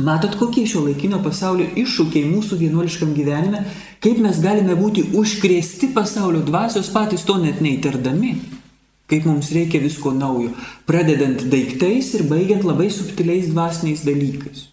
Matot, 0.00 0.36
kokie 0.40 0.64
šio 0.70 0.84
laikinio 0.86 1.18
pasaulio 1.20 1.66
iššūkiai 1.76 2.28
mūsų 2.30 2.56
vienuoliškam 2.62 3.12
gyvenime, 3.16 3.66
kaip 4.00 4.20
mes 4.24 4.38
galime 4.40 4.76
būti 4.78 5.10
užkrėsti 5.18 5.90
pasaulio 5.96 6.40
dvasios 6.46 6.88
patys 6.94 7.26
to 7.28 7.36
net 7.42 7.60
neįtardami. 7.60 8.32
Kaip 9.10 9.26
mums 9.26 9.50
reikia 9.52 9.82
visko 9.82 10.14
naujo, 10.14 10.54
pradedant 10.88 11.42
daiktais 11.52 12.14
ir 12.16 12.24
baigiant 12.30 12.64
labai 12.64 12.88
subtiliais 12.94 13.50
dvasiniais 13.50 14.06
dalykais. 14.06 14.69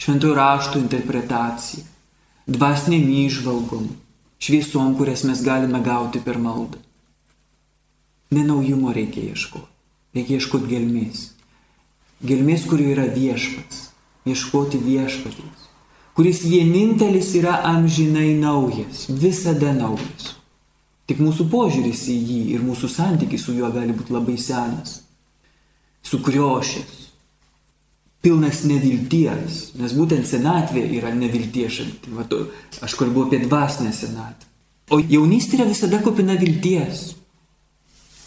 Šventojo 0.00 0.34
rašto 0.34 0.78
interpretacija, 0.80 1.84
dvasiniam 2.46 3.10
įžvalgom, 3.20 3.90
šviesom, 4.40 4.94
kurias 4.96 5.26
mes 5.28 5.42
galime 5.44 5.82
gauti 5.84 6.22
per 6.24 6.38
maldą. 6.40 6.80
Nenaujumo 8.32 8.94
reikia 8.96 9.26
ieškoti, 9.34 9.68
reikia 10.16 10.38
ieškoti 10.38 10.70
gelmės. 10.70 11.26
Gelmės, 12.24 12.64
kuri 12.70 12.88
yra 12.94 13.04
viešpats, 13.12 13.90
ieškoti 14.24 14.80
viešpaties, 14.86 15.68
kuris 16.16 16.42
vienintelis 16.48 17.34
yra 17.36 17.58
amžinai 17.68 18.32
naujas, 18.40 19.04
visada 19.08 19.74
naujas. 19.76 20.34
Tik 21.10 21.20
mūsų 21.20 21.44
požiūris 21.52 22.06
į 22.08 22.16
jį 22.16 22.40
ir 22.54 22.64
mūsų 22.64 22.88
santykis 22.88 23.44
su 23.44 23.58
juo 23.58 23.68
gali 23.74 23.92
būti 23.92 24.16
labai 24.16 24.38
senas, 24.40 25.00
sukriošęs, 26.08 26.99
pilnas 28.24 28.64
nevilties, 28.68 29.70
nes 29.80 29.94
būtent 29.96 30.28
senatvė 30.28 30.84
yra 30.98 31.12
nevilties 31.16 31.78
šalti. 31.78 32.12
Vat, 32.16 32.34
aš 32.84 32.96
kalbu 33.00 33.26
apie 33.26 33.40
dvasinę 33.46 33.92
senatvę. 33.96 34.48
O 34.90 34.98
jaunystė 35.00 35.60
yra 35.60 35.68
visada 35.70 36.00
kupina 36.02 36.34
vilties. 36.40 37.14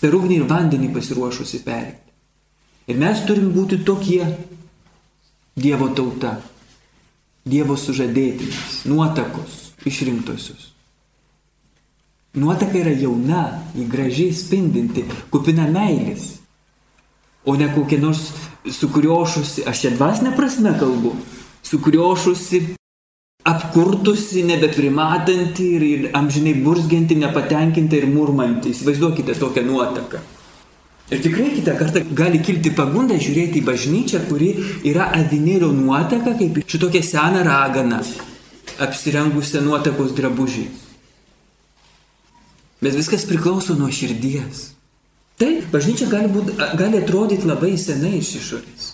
Per 0.01 0.15
ugnį 0.15 0.39
ir 0.39 0.47
vandenį 0.49 0.89
pasiruošusi 0.95 1.61
perėti. 1.65 1.99
Ir 2.91 2.99
mes 2.99 3.21
turim 3.27 3.51
būti 3.55 3.83
tokie 3.87 4.23
Dievo 5.55 5.91
tauta, 5.93 6.39
Dievo 7.45 7.75
sužadėtinis, 7.77 8.87
nuotakos, 8.89 9.75
išrinktosios. 9.85 10.71
Nuotaka 12.33 12.79
yra 12.79 12.95
jauna, 12.97 13.43
jį 13.77 13.85
gražiai 13.91 14.33
spindinti, 14.33 15.03
kupina 15.29 15.67
meilės, 15.69 16.39
o 17.45 17.53
ne 17.59 17.67
kokia 17.75 17.99
nors 18.01 18.31
sukriošusi, 18.71 19.65
aš 19.67 19.81
čia 19.81 19.91
dvasinę 19.97 20.35
prasme 20.35 20.73
kalbu, 20.79 21.15
sukriošusi, 21.63 22.61
apkurtusi, 23.43 24.43
nebeprimatanti 24.47 25.65
ir, 25.75 25.83
ir 25.83 26.05
amžinai 26.15 26.53
burzgianti, 26.63 27.17
nepatenkinta 27.19 27.99
ir 27.99 28.07
murmanti. 28.07 28.71
Įsivaizduokite 28.71 29.35
tokią 29.39 29.65
nuotaką. 29.67 30.21
Ir 31.11 31.19
tikrai 31.21 31.49
kitą 31.51 31.75
kartą 31.77 32.01
gali 32.15 32.39
kilti 32.39 32.71
pagunda 32.73 33.17
žiūrėti 33.19 33.59
į 33.59 33.65
bažnyčią, 33.67 34.23
kuri 34.29 34.53
yra 34.87 35.09
avinėlio 35.19 35.73
nuotaka, 35.75 36.37
kaip 36.39 36.61
šitokia 36.63 37.03
sena 37.03 37.43
ragana, 37.43 37.99
apsirengusią 38.81 39.61
nuotakos 39.67 40.15
drabužiai. 40.15 40.71
Bet 42.83 42.95
viskas 42.95 43.27
priklauso 43.27 43.75
nuo 43.75 43.91
širdies. 43.91 44.72
Taip, 45.43 45.65
bažnyčia 45.73 46.07
gali, 46.07 46.29
būt, 46.31 46.53
gali 46.79 47.01
atrodyti 47.03 47.47
labai 47.49 47.73
senai 47.79 48.15
iš 48.21 48.37
išorės. 48.39 48.85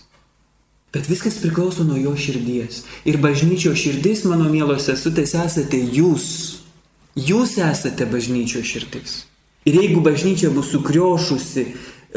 Bet 0.90 1.06
viskas 1.06 1.38
priklauso 1.38 1.86
nuo 1.86 2.00
jo 2.02 2.16
širdies. 2.18 2.82
Ir 3.06 3.20
bažnyčio 3.22 3.76
širdis, 3.78 4.24
mano 4.26 4.50
mielos 4.50 4.88
sesutės, 4.90 5.36
esate 5.38 5.78
jūs. 5.78 6.26
Jūs 7.14 7.60
esate 7.62 8.08
bažnyčio 8.10 8.64
širdis. 8.66 9.20
Ir 9.70 9.78
jeigu 9.78 10.02
bažnyčia 10.02 10.50
bus 10.50 10.72
sukriošusi, 10.74 11.68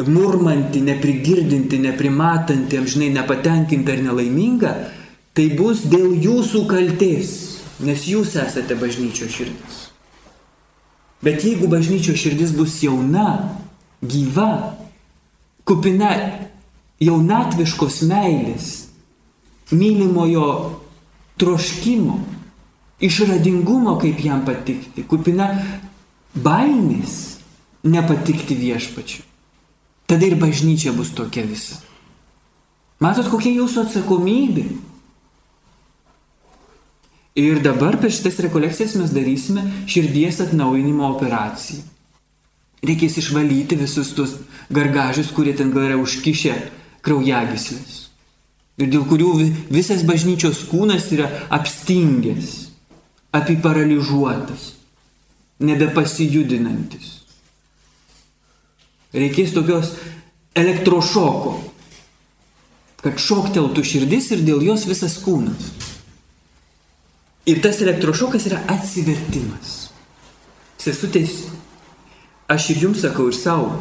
murmanti, 0.09 0.81
neprigirdinti, 0.81 1.83
neprimatanti, 1.85 2.79
amžinai 2.81 3.11
nepatenkinta 3.13 3.93
ir 3.93 4.07
nelaiminga, 4.07 4.73
tai 5.37 5.51
bus 5.59 5.85
dėl 5.93 6.15
jūsų 6.23 6.65
kalties, 6.71 7.35
nes 7.85 8.07
jūs 8.09 8.39
esate 8.41 8.79
bažnyčio 8.81 9.29
širdis. 9.29 9.83
Bet 11.23 11.45
jeigu 11.45 11.69
bažnyčio 11.69 12.17
širdis 12.17 12.57
bus 12.57 12.81
jauna, 12.83 13.61
gyva, 14.03 14.77
kupina 15.65 16.11
jaunatviškos 17.03 18.03
meilės, 18.11 18.71
mylimojo 19.73 20.47
troškimo, 21.41 22.19
išradingumo, 23.03 23.97
kaip 24.03 24.21
jam 24.23 24.45
patikti, 24.47 25.07
kupina 25.09 25.49
baimės 26.35 27.39
nepatikti 27.83 28.57
viešpačiu. 28.59 29.25
Tada 30.07 30.27
ir 30.29 30.37
bažnyčia 30.39 30.93
bus 30.95 31.13
tokia 31.15 31.47
visa. 31.47 31.79
Matot, 33.03 33.27
kokia 33.31 33.51
jūsų 33.57 33.87
atsakomybė. 33.87 34.67
Ir 37.41 37.63
dabar 37.65 37.97
per 37.99 38.13
šitas 38.13 38.37
rekolekcijas 38.45 38.93
mes 39.01 39.15
darysime 39.15 39.65
širdies 39.89 40.43
atnaujinimo 40.45 41.09
operaciją. 41.15 41.81
Reikės 42.83 43.21
išvalyti 43.21 43.79
visus 43.79 44.11
tuos 44.17 44.37
gargažius, 44.75 45.31
kurie 45.35 45.55
ten 45.55 45.71
gal 45.71 45.87
yra 45.87 45.99
užkišę 46.03 46.57
kraujagyslės. 47.07 47.99
Ir 48.81 48.89
dėl 48.91 49.05
kurių 49.07 49.33
visas 49.71 50.03
bažnyčios 50.09 50.65
kūnas 50.71 51.11
yra 51.15 51.29
apstingęs, 51.55 52.73
apiparalyžuotas, 53.37 54.73
nebepasijudinantis. 55.63 57.21
Reikės 59.13 59.53
tokios 59.55 59.93
elektrošoko, 60.59 61.55
kad 63.03 63.19
šokteltų 63.21 63.85
širdis 63.85 64.31
ir 64.33 64.45
dėl 64.47 64.63
jos 64.65 64.87
visas 64.89 65.19
kūnas. 65.23 65.71
Ir 67.51 67.59
tas 67.63 67.81
elektrošokas 67.83 68.47
yra 68.49 68.61
atsivertimas. 68.71 69.91
Sesutės, 70.83 71.43
aš 72.49 72.71
ir 72.75 72.87
jums 72.87 73.05
sakau 73.05 73.29
ir 73.31 73.37
savo, 73.37 73.77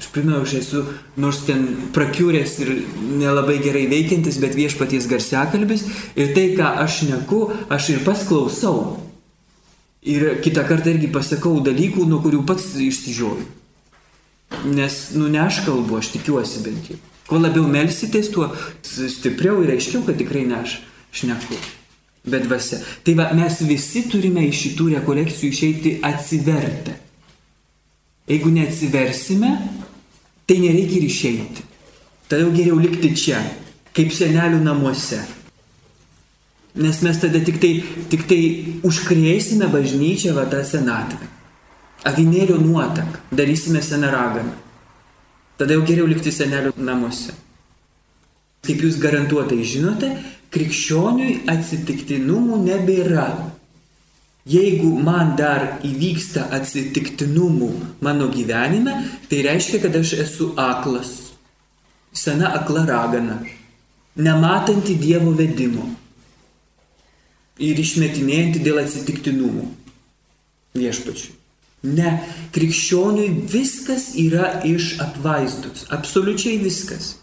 Aš 0.00 0.06
primenu, 0.14 0.38
aš 0.40 0.54
esu 0.56 0.78
nors 1.20 1.42
ten 1.44 1.66
prakiūręs 1.92 2.52
ir 2.64 2.70
nelabai 3.20 3.58
gerai 3.60 3.82
veikiantis, 3.90 4.38
bet 4.40 4.54
viešpaties 4.56 5.04
garsiakalbis 5.10 5.82
ir 6.16 6.30
tai, 6.32 6.46
ką 6.56 6.70
aš 6.80 7.02
neku, 7.10 7.40
aš 7.68 7.90
ir 7.92 8.00
pats 8.06 8.22
klausau. 8.30 8.78
Ir 10.00 10.38
kitą 10.40 10.64
kartą 10.64 10.94
irgi 10.94 11.10
pasakau 11.12 11.58
dalykų, 11.60 12.06
nuo 12.08 12.22
kurių 12.24 12.40
pats 12.48 12.70
išsižioju. 12.80 13.44
Nes, 14.72 14.96
nu, 15.20 15.28
ne 15.28 15.42
aš 15.44 15.60
kalbu, 15.66 16.00
aš 16.00 16.14
tikiuosi 16.14 16.64
bent 16.64 16.88
jau. 16.94 16.96
Kuo 17.28 17.42
labiau 17.42 17.68
melsitės, 17.68 18.32
tuo 18.32 18.48
stipriau 18.80 19.60
ir 19.60 19.74
aiškiau, 19.76 20.00
kad 20.08 20.16
tikrai 20.16 20.46
ne 20.48 20.62
aš 20.62 20.78
šneku. 21.12 21.60
Bet 22.24 22.48
dvasia. 22.48 22.80
Tai 23.04 23.18
va, 23.20 23.28
mes 23.36 23.60
visi 23.68 24.06
turime 24.08 24.48
iš 24.48 24.64
šitų 24.64 24.90
rekolekcijų 24.96 25.52
išeiti 25.52 25.96
atsivertę. 26.08 26.96
Jeigu 28.30 28.52
neatsiversime, 28.54 29.50
tai 30.46 30.60
nereikia 30.62 31.00
ir 31.00 31.06
išeiti. 31.08 31.64
Tada 32.30 32.44
jau 32.44 32.52
geriau 32.54 32.78
likti 32.78 33.10
čia, 33.18 33.40
kaip 33.90 34.12
senelių 34.14 34.60
namuose. 34.62 35.18
Nes 36.78 37.00
mes 37.02 37.18
tada 37.18 37.40
tik 37.42 37.58
tai, 37.58 37.72
tik 38.12 38.28
tai 38.30 38.40
užkrėsime 38.86 39.66
bažnyčią 39.72 40.36
va 40.36 40.46
tą 40.46 40.62
senatvę. 40.62 41.26
Avinėlio 42.06 42.60
nuotaką, 42.62 43.18
darysime 43.34 43.82
senaraganą. 43.82 44.54
Tada 45.58 45.74
jau 45.74 45.82
geriau 45.84 46.06
likti 46.06 46.30
senelių 46.32 46.76
namuose. 46.78 47.34
Kaip 48.62 48.84
jūs 48.86 49.00
garantuotai 49.02 49.58
žinote, 49.66 50.14
krikščioniui 50.54 51.40
atsitiktinumų 51.50 52.62
nebėra. 52.62 53.26
Jeigu 54.48 54.94
man 55.04 55.34
dar 55.36 55.82
įvyksta 55.84 56.46
atsitiktinumų 56.56 57.70
mano 58.00 58.30
gyvenime, 58.32 58.94
tai 59.28 59.42
reiškia, 59.44 59.82
kad 59.82 59.96
aš 60.00 60.14
esu 60.24 60.52
aklas. 60.56 61.10
Sena 62.16 62.54
akla 62.56 62.86
ragana, 62.88 63.36
nematanti 64.16 64.96
Dievo 64.98 65.34
vedimo 65.36 65.84
ir 67.60 67.78
išmetinėjanti 67.78 68.64
dėl 68.64 68.80
atsitiktinumų 68.80 69.68
viešpačiui. 70.80 71.36
Ne, 71.80 72.18
krikščioniui 72.52 73.46
viskas 73.48 74.10
yra 74.20 74.58
iš 74.68 74.98
apvaizdos, 75.00 75.86
absoliučiai 75.92 76.58
viskas. 76.60 77.14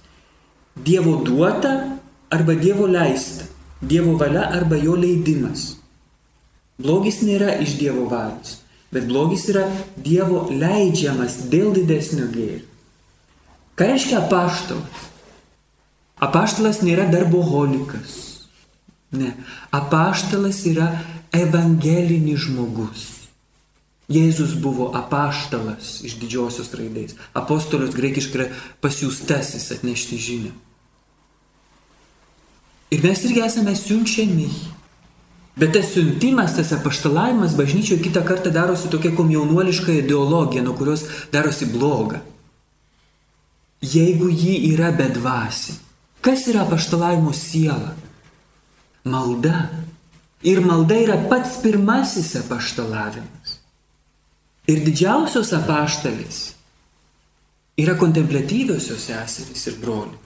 Dievo 0.77 1.19
duota 1.25 1.73
arba 2.33 2.55
Dievo 2.57 2.87
leista, 2.89 3.45
Dievo 3.81 4.15
valia 4.17 4.47
arba 4.57 4.77
jo 4.81 4.95
leidimas. 4.97 5.76
Blogis 6.77 7.23
nėra 7.25 7.55
iš 7.63 7.73
Dievo 7.79 8.05
valios, 8.11 8.59
bet 8.93 9.07
blogis 9.09 9.47
yra 9.49 9.65
Dievo 9.97 10.45
leidžiamas 10.53 11.47
dėl 11.49 11.73
didesnio 11.73 12.29
gėrio. 12.29 12.65
Ką 13.77 13.91
reiškia 13.91 14.19
apaštalas? 14.23 15.03
Apaštalas 16.21 16.81
nėra 16.85 17.05
darboholikas. 17.09 18.15
Ne. 19.13 19.35
Apaštalas 19.73 20.63
yra 20.69 20.87
evangelinis 21.33 22.47
žmogus. 22.47 23.03
Jėzus 24.07 24.55
buvo 24.63 24.87
apaštalas 24.95 25.97
iš 26.07 26.15
didžiosios 26.21 26.71
raidės. 26.77 27.17
Apostolius 27.35 27.93
greikiškai 27.97 28.39
yra 28.39 28.47
pasiūstasis 28.81 29.67
atnešti 29.75 30.17
žinią. 30.21 30.53
Ir 32.95 33.03
mes 33.03 33.23
irgi 33.27 33.43
esame 33.43 33.73
siunčiami 33.75 34.47
Bet 35.57 35.73
tas 35.73 35.89
siuntimas, 35.93 36.53
tas 36.55 36.71
apaštalavimas 36.75 37.55
bažnyčioje 37.57 38.03
kitą 38.03 38.21
kartą 38.25 38.51
darosi 38.53 38.91
tokia 38.93 39.15
komjaunuoliška 39.17 39.91
ideologija, 39.91 40.61
nuo 40.63 40.75
kurios 40.77 41.05
darosi 41.33 41.65
bloga. 41.65 42.21
Jeigu 43.81 44.29
ji 44.29 44.59
yra 44.73 44.91
bedvasi, 44.91 45.73
kas 46.21 46.45
yra 46.47 46.61
apaštalavimo 46.65 47.33
siela? 47.33 47.95
Malda. 49.03 49.69
Ir 50.43 50.61
malda 50.61 50.95
yra 51.01 51.17
pats 51.29 51.57
pirmasis 51.63 52.35
apaštalavimas. 52.43 53.57
Ir 54.69 54.83
didžiausios 54.85 55.55
apaštalės 55.57 56.41
yra 57.81 57.97
kontemplatyviosios 57.97 59.09
seserys 59.09 59.69
ir 59.71 59.77
broliai. 59.81 60.25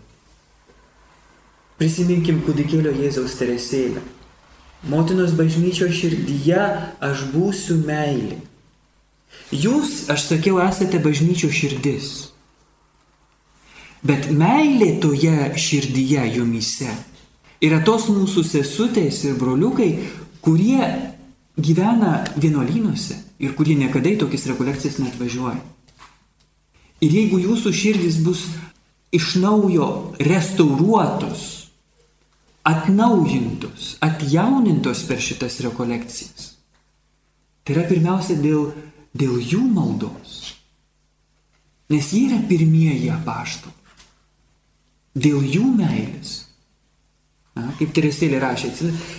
Prisiminkim 1.80 2.44
kūdikėlio 2.46 2.92
Jėzaus 3.00 3.40
teresėlę. 3.40 4.04
Motinos 4.82 5.36
bažnyčio 5.38 5.92
širdyje 5.94 6.62
aš 7.06 7.28
būsiu 7.30 7.78
meilė. 7.86 8.40
Jūs, 9.54 10.10
aš 10.10 10.26
sakiau, 10.26 10.58
esate 10.64 10.98
bažnyčio 11.04 11.52
širdis. 11.54 12.32
Bet 14.02 14.32
meilė 14.34 14.96
toje 15.04 15.52
širdyje 15.62 16.26
jumise 16.40 16.90
yra 17.62 17.78
tos 17.86 18.08
mūsų 18.10 18.42
sesutės 18.48 19.22
ir 19.28 19.38
broliukai, 19.38 19.92
kurie 20.42 20.82
gyvena 21.62 22.24
vienuolynuose 22.34 23.20
ir 23.38 23.54
kurie 23.54 23.78
niekada 23.78 24.10
į 24.10 24.18
tokias 24.24 24.48
rekolekcijas 24.50 24.98
net 25.04 25.20
važiuoja. 25.22 25.62
Ir 27.02 27.14
jeigu 27.22 27.38
jūsų 27.42 27.74
širdis 27.74 28.18
bus 28.26 28.48
iš 29.14 29.36
naujo 29.42 30.16
restauruotos, 30.18 31.61
atnaujintos, 32.68 33.96
atjaunintos 34.02 35.04
per 35.10 35.22
šitas 35.22 35.60
rekolekcijas. 35.66 36.52
Tai 37.66 37.76
yra 37.76 37.86
pirmiausia 37.90 38.38
dėl, 38.42 38.72
dėl 39.14 39.38
jų 39.42 39.62
maldos. 39.74 40.56
Nes 41.92 42.12
jie 42.14 42.28
yra 42.30 42.40
pirmieji 42.50 43.10
apaštalai. 43.14 43.78
Dėl 45.12 45.44
jų 45.44 45.66
meilės. 45.76 46.38
Na, 47.58 47.74
kaip 47.76 47.92
Teresėlė 47.92 48.40
rašė, 48.40 48.70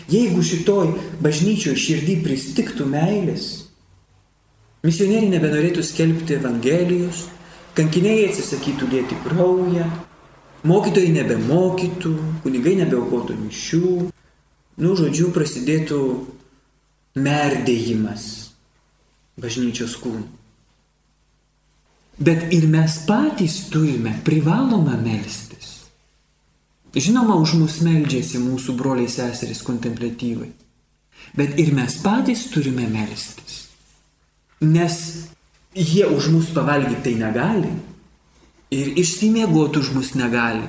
jeigu 0.09 0.41
šitoj 0.41 0.95
bažnyčioje 1.21 1.77
širdį 1.77 2.15
pristiktų 2.25 2.87
meilės, 2.89 3.49
misionieriai 4.87 5.35
nebenorėtų 5.35 5.85
skelbti 5.85 6.39
Evangelijos, 6.39 7.27
kankiniai 7.77 8.31
atsisakytų 8.31 8.89
dėti 8.95 9.19
kraują, 9.27 9.85
mokytojai 10.69 11.13
nebemokytų, 11.17 12.13
kunigai 12.45 12.77
nebeaukotų 12.83 13.39
mišių, 13.41 13.89
nu, 14.83 14.95
žodžiu, 14.99 15.31
prasidėtų 15.35 16.03
merdėjimas 17.19 18.29
bažnyčios 19.41 19.97
kūnų. 20.01 20.29
Bet 22.23 22.53
ir 22.55 22.69
mes 22.71 22.99
patys 23.09 23.57
turime 23.73 24.13
privalomą 24.25 24.99
melstis. 25.01 25.71
Žinoma, 26.93 27.39
už 27.41 27.57
mus 27.57 27.79
meldžiasi 27.81 28.39
mūsų 28.43 28.77
broliai 28.77 29.09
seserys 29.09 29.63
kontemplatyvai. 29.65 30.51
Bet 31.37 31.57
ir 31.59 31.73
mes 31.73 31.97
patys 32.05 32.45
turime 32.53 32.85
melstis. 32.93 33.63
Nes 34.61 34.99
jie 35.75 36.05
už 36.07 36.29
mus 36.35 36.53
pavalgyti 36.53 37.01
tai 37.07 37.15
negali. 37.17 37.73
Ir 38.73 38.95
išsimiegoti 38.99 39.83
už 39.83 39.93
mus 39.93 40.15
negali. 40.17 40.69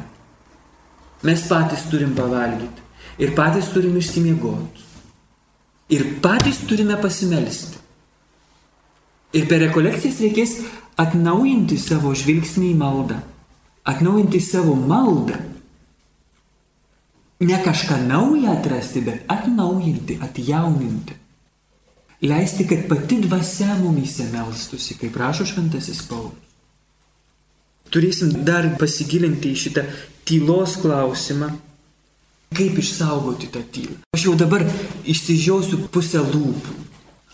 Mes 1.23 1.45
patys 1.47 1.85
turim 1.91 2.15
pavalgyti. 2.17 2.81
Ir 3.23 3.31
patys 3.37 3.69
turim 3.71 3.95
išsimiegoti. 3.97 4.83
Ir 5.95 6.19
patys 6.23 6.63
turime 6.67 6.97
pasimelsti. 6.99 7.79
Ir 9.33 9.47
per 9.49 9.63
rekolekcijas 9.63 10.19
reikės 10.21 10.57
atnaujinti 10.99 11.79
savo 11.81 12.11
žvilgsnį 12.17 12.73
į 12.73 12.77
maldą. 12.77 13.21
Atnaujinti 13.87 14.39
savo 14.43 14.75
maldą 14.75 15.39
ne 17.43 17.57
kažką 17.63 17.95
naują 18.07 18.51
atrasti, 18.51 19.01
bet 19.01 19.23
atnaujinti, 19.27 20.19
atjauninti. 20.21 21.13
Leisti, 22.21 22.67
kad 22.67 22.87
pati 22.87 23.19
dvasia 23.21 23.75
mumise 23.75 24.23
melstusi, 24.31 24.95
kaip 24.95 25.15
rašo 25.15 25.45
šventasis 25.45 26.01
Paulius. 26.07 26.52
Turėsim 27.93 28.31
dar 28.45 28.71
pasigilinti 28.81 29.51
į 29.53 29.59
šitą 29.65 29.83
tylos 30.25 30.79
klausimą, 30.81 31.51
kaip 32.53 32.79
išsaugoti 32.81 33.49
tą 33.53 33.61
tylą. 33.73 33.97
Aš 34.17 34.27
jau 34.27 34.33
dabar 34.37 34.65
išsižiausiu 35.09 35.83
pusę 35.93 36.23
lūpų 36.25 36.79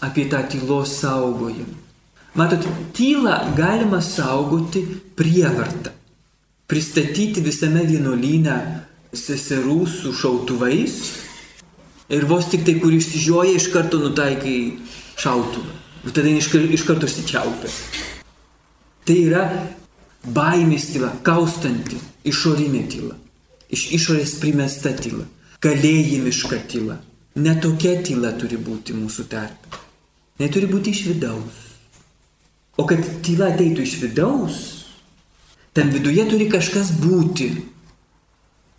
apie 0.04 0.28
tą 0.32 0.42
tylos 0.52 0.98
saugojimą. 1.00 1.78
Matot, 2.36 2.68
tylą 2.94 3.56
galima 3.58 4.02
saugoti 4.02 4.84
prievartą. 5.16 5.96
Pristatyti 6.70 7.42
visame 7.42 7.82
vienuolyne 7.88 8.56
seserų 9.16 9.80
su 9.90 10.14
šautuvais 10.14 11.00
ir 12.14 12.28
vos 12.30 12.52
tik 12.52 12.68
tai, 12.68 12.78
kur 12.84 12.94
išsižioja, 12.94 13.56
iš 13.58 13.72
karto 13.74 13.98
nutaikai 14.02 14.60
šautuvą. 15.18 15.74
Ir 16.06 16.14
tada 16.16 16.32
iš, 16.32 16.52
iš 16.78 16.86
karto 16.88 17.10
išsičiaupia. 17.10 17.74
Tai 19.10 19.18
yra 19.18 19.44
baimės 20.26 20.90
tyla, 20.94 21.14
kaustanti, 21.24 22.00
išorinė 22.28 22.84
tyla. 22.92 23.16
Iš 23.70 23.90
išorės 24.00 24.36
primesta 24.42 24.94
tyla. 24.98 25.28
Kalėjimiška 25.64 26.62
tyla. 26.72 27.00
Netokia 27.40 28.00
tyla 28.04 28.34
turi 28.40 28.58
būti 28.58 28.96
mūsų 28.98 29.28
tarpe. 29.30 29.82
Neturi 30.40 30.70
būti 30.72 30.94
iš 30.96 31.06
vidaus. 31.12 31.66
O 32.80 32.86
kad 32.88 33.04
tyla 33.26 33.52
ateitų 33.54 33.84
iš 33.84 33.98
vidaus, 34.02 34.60
ten 35.76 35.92
viduje 35.94 36.24
turi 36.32 36.48
kažkas 36.52 36.94
būti, 36.96 37.52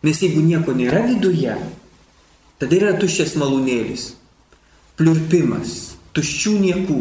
Nes 0.00 0.16
jeigu 0.24 0.40
nieko 0.40 0.72
nėra 0.72 1.03
viduje, 1.05 1.53
tada 2.57 2.76
yra 2.76 2.94
tuščias 2.96 3.35
malūnėlis, 3.37 4.14
pliurpimas, 4.96 5.74
tuščių 6.16 6.53
niekų, 6.62 7.00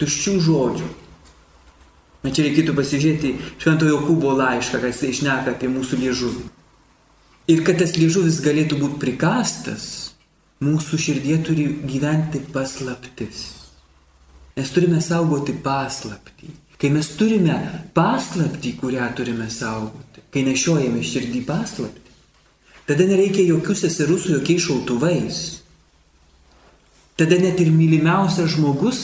tuščių 0.00 0.34
žodžių. 0.42 0.88
Na 2.22 2.30
čia 2.30 2.46
reikėtų 2.46 2.74
pasižiūrėti 2.78 3.32
Šventojo 3.58 4.02
Kubo 4.06 4.36
laišką, 4.38 4.78
kas 4.84 5.02
išneka 5.08 5.56
apie 5.56 5.70
mūsų 5.70 5.98
liežuvį. 6.04 6.44
Ir 7.50 7.64
kad 7.66 7.80
tas 7.82 7.96
liežuvis 7.98 8.38
galėtų 8.44 8.78
būti 8.78 9.00
prikastas, 9.02 9.86
mūsų 10.62 10.98
širdie 11.02 11.40
turi 11.42 11.66
gyventi 11.82 12.38
paslaptis. 12.54 13.42
Mes 14.54 14.70
turime 14.70 15.00
saugoti 15.02 15.54
paslaptį. 15.64 16.52
Kai 16.78 16.90
mes 16.94 17.08
turime 17.18 17.56
paslaptį, 17.94 18.76
kurią 18.78 19.08
turime 19.18 19.48
saugoti, 19.50 20.22
kai 20.34 20.44
nešiojame 20.46 21.02
širdį 21.06 21.42
paslapti, 21.46 22.14
tada 22.86 23.06
nereikia 23.10 23.48
jokių 23.48 23.76
seserų 23.82 24.18
su 24.18 24.32
jokiais 24.36 24.62
šautuvais. 24.68 25.42
Tada 27.18 27.38
net 27.42 27.58
ir 27.62 27.70
mylimiausias 27.74 28.54
žmogus 28.54 29.02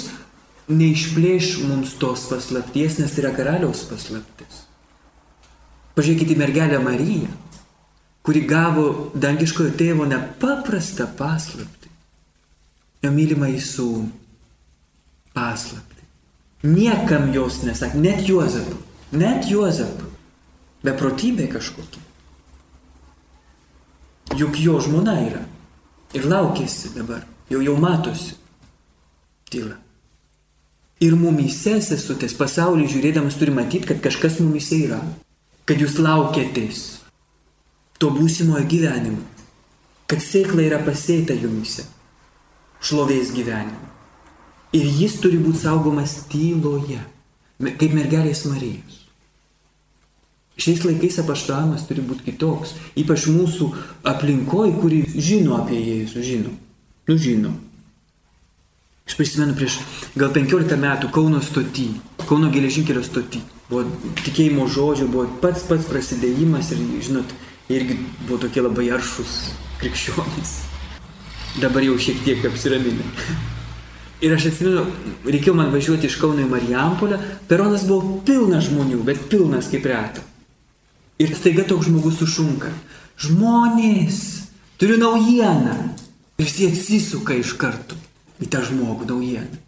neišplėš 0.69 1.59
mums 1.69 1.95
tos 2.01 2.27
paslapties, 2.31 2.99
nes 3.01 3.13
tai 3.13 3.25
yra 3.25 3.33
karaliaus 3.37 3.85
paslaptis. 3.89 4.65
Pažiūrėkite 5.97 6.37
mergelę 6.39 6.79
Mariją, 6.83 7.31
kuri 8.23 8.45
gavo 8.47 8.89
dangiškojo 9.19 9.73
tėvo 9.81 10.07
nepaprastą 10.09 11.09
paslaptį. 11.19 11.89
Jo 13.03 13.13
mylimą 13.15 13.49
į 13.55 13.61
sūnų. 13.63 14.11
Paslaptį. 15.35 16.05
Niekam 16.67 17.31
jos 17.35 17.63
nesakė, 17.63 18.01
net 18.03 18.25
Juozapui. 18.27 18.79
Net 19.15 19.47
Juozapui 19.49 20.09
beprotybė 20.85 21.47
kažkokia. 21.53 22.03
Juk 24.39 24.59
jo 24.61 24.79
žmona 24.85 25.17
yra. 25.25 25.43
Ir 26.17 26.27
laukėsi 26.29 26.93
dabar. 26.97 27.25
Jau 27.49 27.63
jau 27.65 27.77
matosi. 27.81 28.35
Tyla. 29.49 29.79
Ir 30.99 31.15
mumyse 31.15 31.77
sesutės 31.85 32.35
pasaulį 32.35 32.89
žiūrėdamas 32.91 33.37
turi 33.39 33.53
matyti, 33.55 33.87
kad 33.93 34.01
kažkas 34.03 34.41
mumyse 34.43 34.81
yra. 34.89 34.99
Kad 35.69 35.79
jūs 35.79 35.99
laukiatės 36.03 36.81
to 38.03 38.11
būsimojo 38.15 38.65
gyvenimo. 38.71 39.23
Kad 40.11 40.23
sėkla 40.25 40.65
yra 40.65 40.81
pasėta 40.83 41.37
jumyse. 41.39 41.85
Šlovės 42.83 43.31
gyvenimo. 43.35 43.93
Ir 44.75 44.87
jis 44.87 45.19
turi 45.23 45.39
būti 45.43 45.63
saugomas 45.65 46.17
tyloje. 46.33 46.99
Kaip 47.59 47.95
mergelės 47.95 48.45
Marijos. 48.47 49.05
Šiais 50.59 50.83
laikais 50.83 51.21
apaštavimas 51.23 51.85
turi 51.87 52.03
būti 52.03 52.25
kitoks, 52.33 52.75
ypač 52.99 53.29
mūsų 53.31 53.69
aplinkoje, 54.11 54.75
kuri 54.83 55.05
žino 55.15 55.55
apie 55.61 55.79
Jėzų, 55.79 56.23
žino. 56.27 56.55
Nu 57.07 57.15
žino. 57.15 57.53
Aš 59.09 59.15
prisimenu 59.17 59.55
prieš 59.57 59.79
gal 60.21 60.29
15 60.35 60.77
metų 60.77 61.09
Kauno 61.09 61.39
stotį, 61.41 61.87
Kauno 62.29 62.51
geležinkelio 62.53 63.01
stotį. 63.01 63.41
Buvo 63.71 63.87
tikėjimo 64.21 64.67
žodžio, 64.69 65.07
buvo 65.09 65.25
pats 65.41 65.63
pats 65.65 65.87
prasidėjimas 65.89 66.69
ir, 66.75 66.83
žinot, 67.07 67.31
irgi 67.73 67.97
buvo 68.27 68.37
tokie 68.43 68.61
labai 68.61 68.91
aršus 68.93 69.55
krikščionys. 69.81 70.51
Dabar 71.63 71.87
jau 71.87 71.95
šiek 71.97 72.21
tiek 72.27 72.45
apsiraminę. 72.51 73.07
Ir 74.21 74.35
aš 74.37 74.51
atsimenu, 74.51 74.83
reikėjo 75.25 75.55
man 75.57 75.73
važiuoti 75.73 76.11
iš 76.11 76.19
Kauno 76.21 76.45
į 76.45 76.51
Marijampolę, 76.51 77.17
peronas 77.49 77.87
buvo 77.89 78.19
pilnas 78.29 78.69
žmonių, 78.69 78.99
bet 79.09 79.25
pilnas 79.33 79.71
kaip 79.73 79.89
reta. 79.89 80.27
Ir 81.17 81.33
staiga 81.33 81.65
toks 81.65 81.89
žmogus 81.89 82.21
sušunka. 82.21 82.75
Žmonės, 83.25 84.21
turiu 84.77 85.01
naujieną. 85.01 85.79
Ir 86.37 86.45
visi 86.45 86.69
atsisuka 86.69 87.39
iš 87.41 87.57
karto 87.57 87.97
į 88.43 88.51
tą 88.53 88.63
žmogų 88.67 89.09
naujieną. 89.09 89.63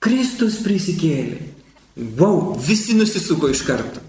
Kristus 0.00 0.60
prisikėlė. 0.64 1.40
Wow, 2.16 2.54
visi 2.56 2.94
nusisuko 2.96 3.50
iš 3.52 3.64
karto. 3.66 4.00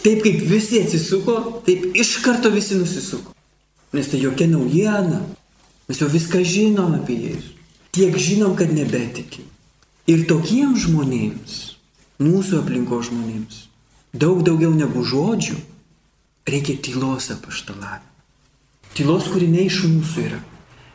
Taip 0.00 0.24
kaip 0.24 0.40
visi 0.48 0.80
atsisuko, 0.82 1.62
taip 1.66 1.90
iš 1.94 2.16
karto 2.24 2.50
visi 2.50 2.78
nusisuko. 2.78 3.34
Nes 3.92 4.08
tai 4.10 4.22
jokia 4.22 4.48
naujiena. 4.50 5.20
Mes 5.90 5.98
jau 5.98 6.08
viską 6.10 6.42
žinom 6.46 6.94
apie 7.00 7.18
Jėzų. 7.18 7.56
Tiek 7.90 8.14
žinom, 8.14 8.54
kad 8.58 8.70
nebetikim. 8.70 9.48
Ir 10.10 10.22
tokiems 10.30 10.86
žmonėms, 10.86 11.56
mūsų 12.22 12.60
aplinko 12.62 13.00
žmonėms, 13.06 13.64
daug 14.14 14.44
daugiau 14.46 14.70
negu 14.74 15.02
žodžių, 15.06 15.58
reikia 16.46 16.78
tylos 16.82 17.28
apaštalavimo. 17.34 18.06
Tylos, 18.94 19.28
kuri 19.30 19.50
ne 19.50 19.66
iš 19.66 19.82
mūsų 19.86 20.24
yra, 20.26 20.40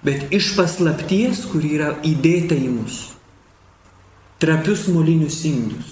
bet 0.06 0.34
iš 0.34 0.54
paslapties, 0.58 1.44
kuri 1.50 1.76
yra 1.80 1.90
įdėta 2.06 2.58
į 2.58 2.70
mus. 2.70 3.00
Trapius 4.42 4.86
molinius 4.94 5.40
indus. 5.50 5.92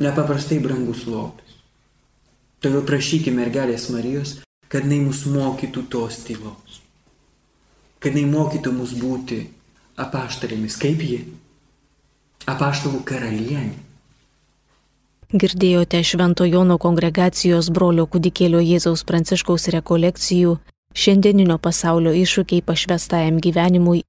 Nepaprastai 0.00 0.58
brangus 0.64 1.04
lobis. 1.06 1.58
Todėl 2.64 2.82
prašykime 2.88 3.42
mergelės 3.42 3.90
Marijos, 3.92 4.38
kad 4.72 4.86
jinai 4.86 5.04
mus 5.04 5.26
mokytų 5.28 5.84
tos 5.92 6.22
tylos. 6.24 6.80
Kad 8.00 8.16
jinai 8.16 8.30
mokytų 8.32 8.72
mus 8.72 8.96
būti 8.96 9.42
apaštalėmis, 10.00 10.80
kaip 10.80 11.04
ji. 11.04 11.24
Apaštalų 12.48 13.04
karalienė 13.08 13.84
Girdėjote 15.34 15.98
Švento 16.04 16.44
Jono 16.46 16.76
kongregacijos 16.78 17.70
brolio 17.74 18.04
kudikėlio 18.06 18.60
Jėzaus 18.62 19.02
Pranciškaus 19.08 19.64
rekolekcijų 19.74 20.52
šiandieninio 20.94 21.58
pasaulio 21.58 22.14
iššūkiai 22.22 22.62
pašvestajam 22.62 23.40
gyvenimui 23.42 24.04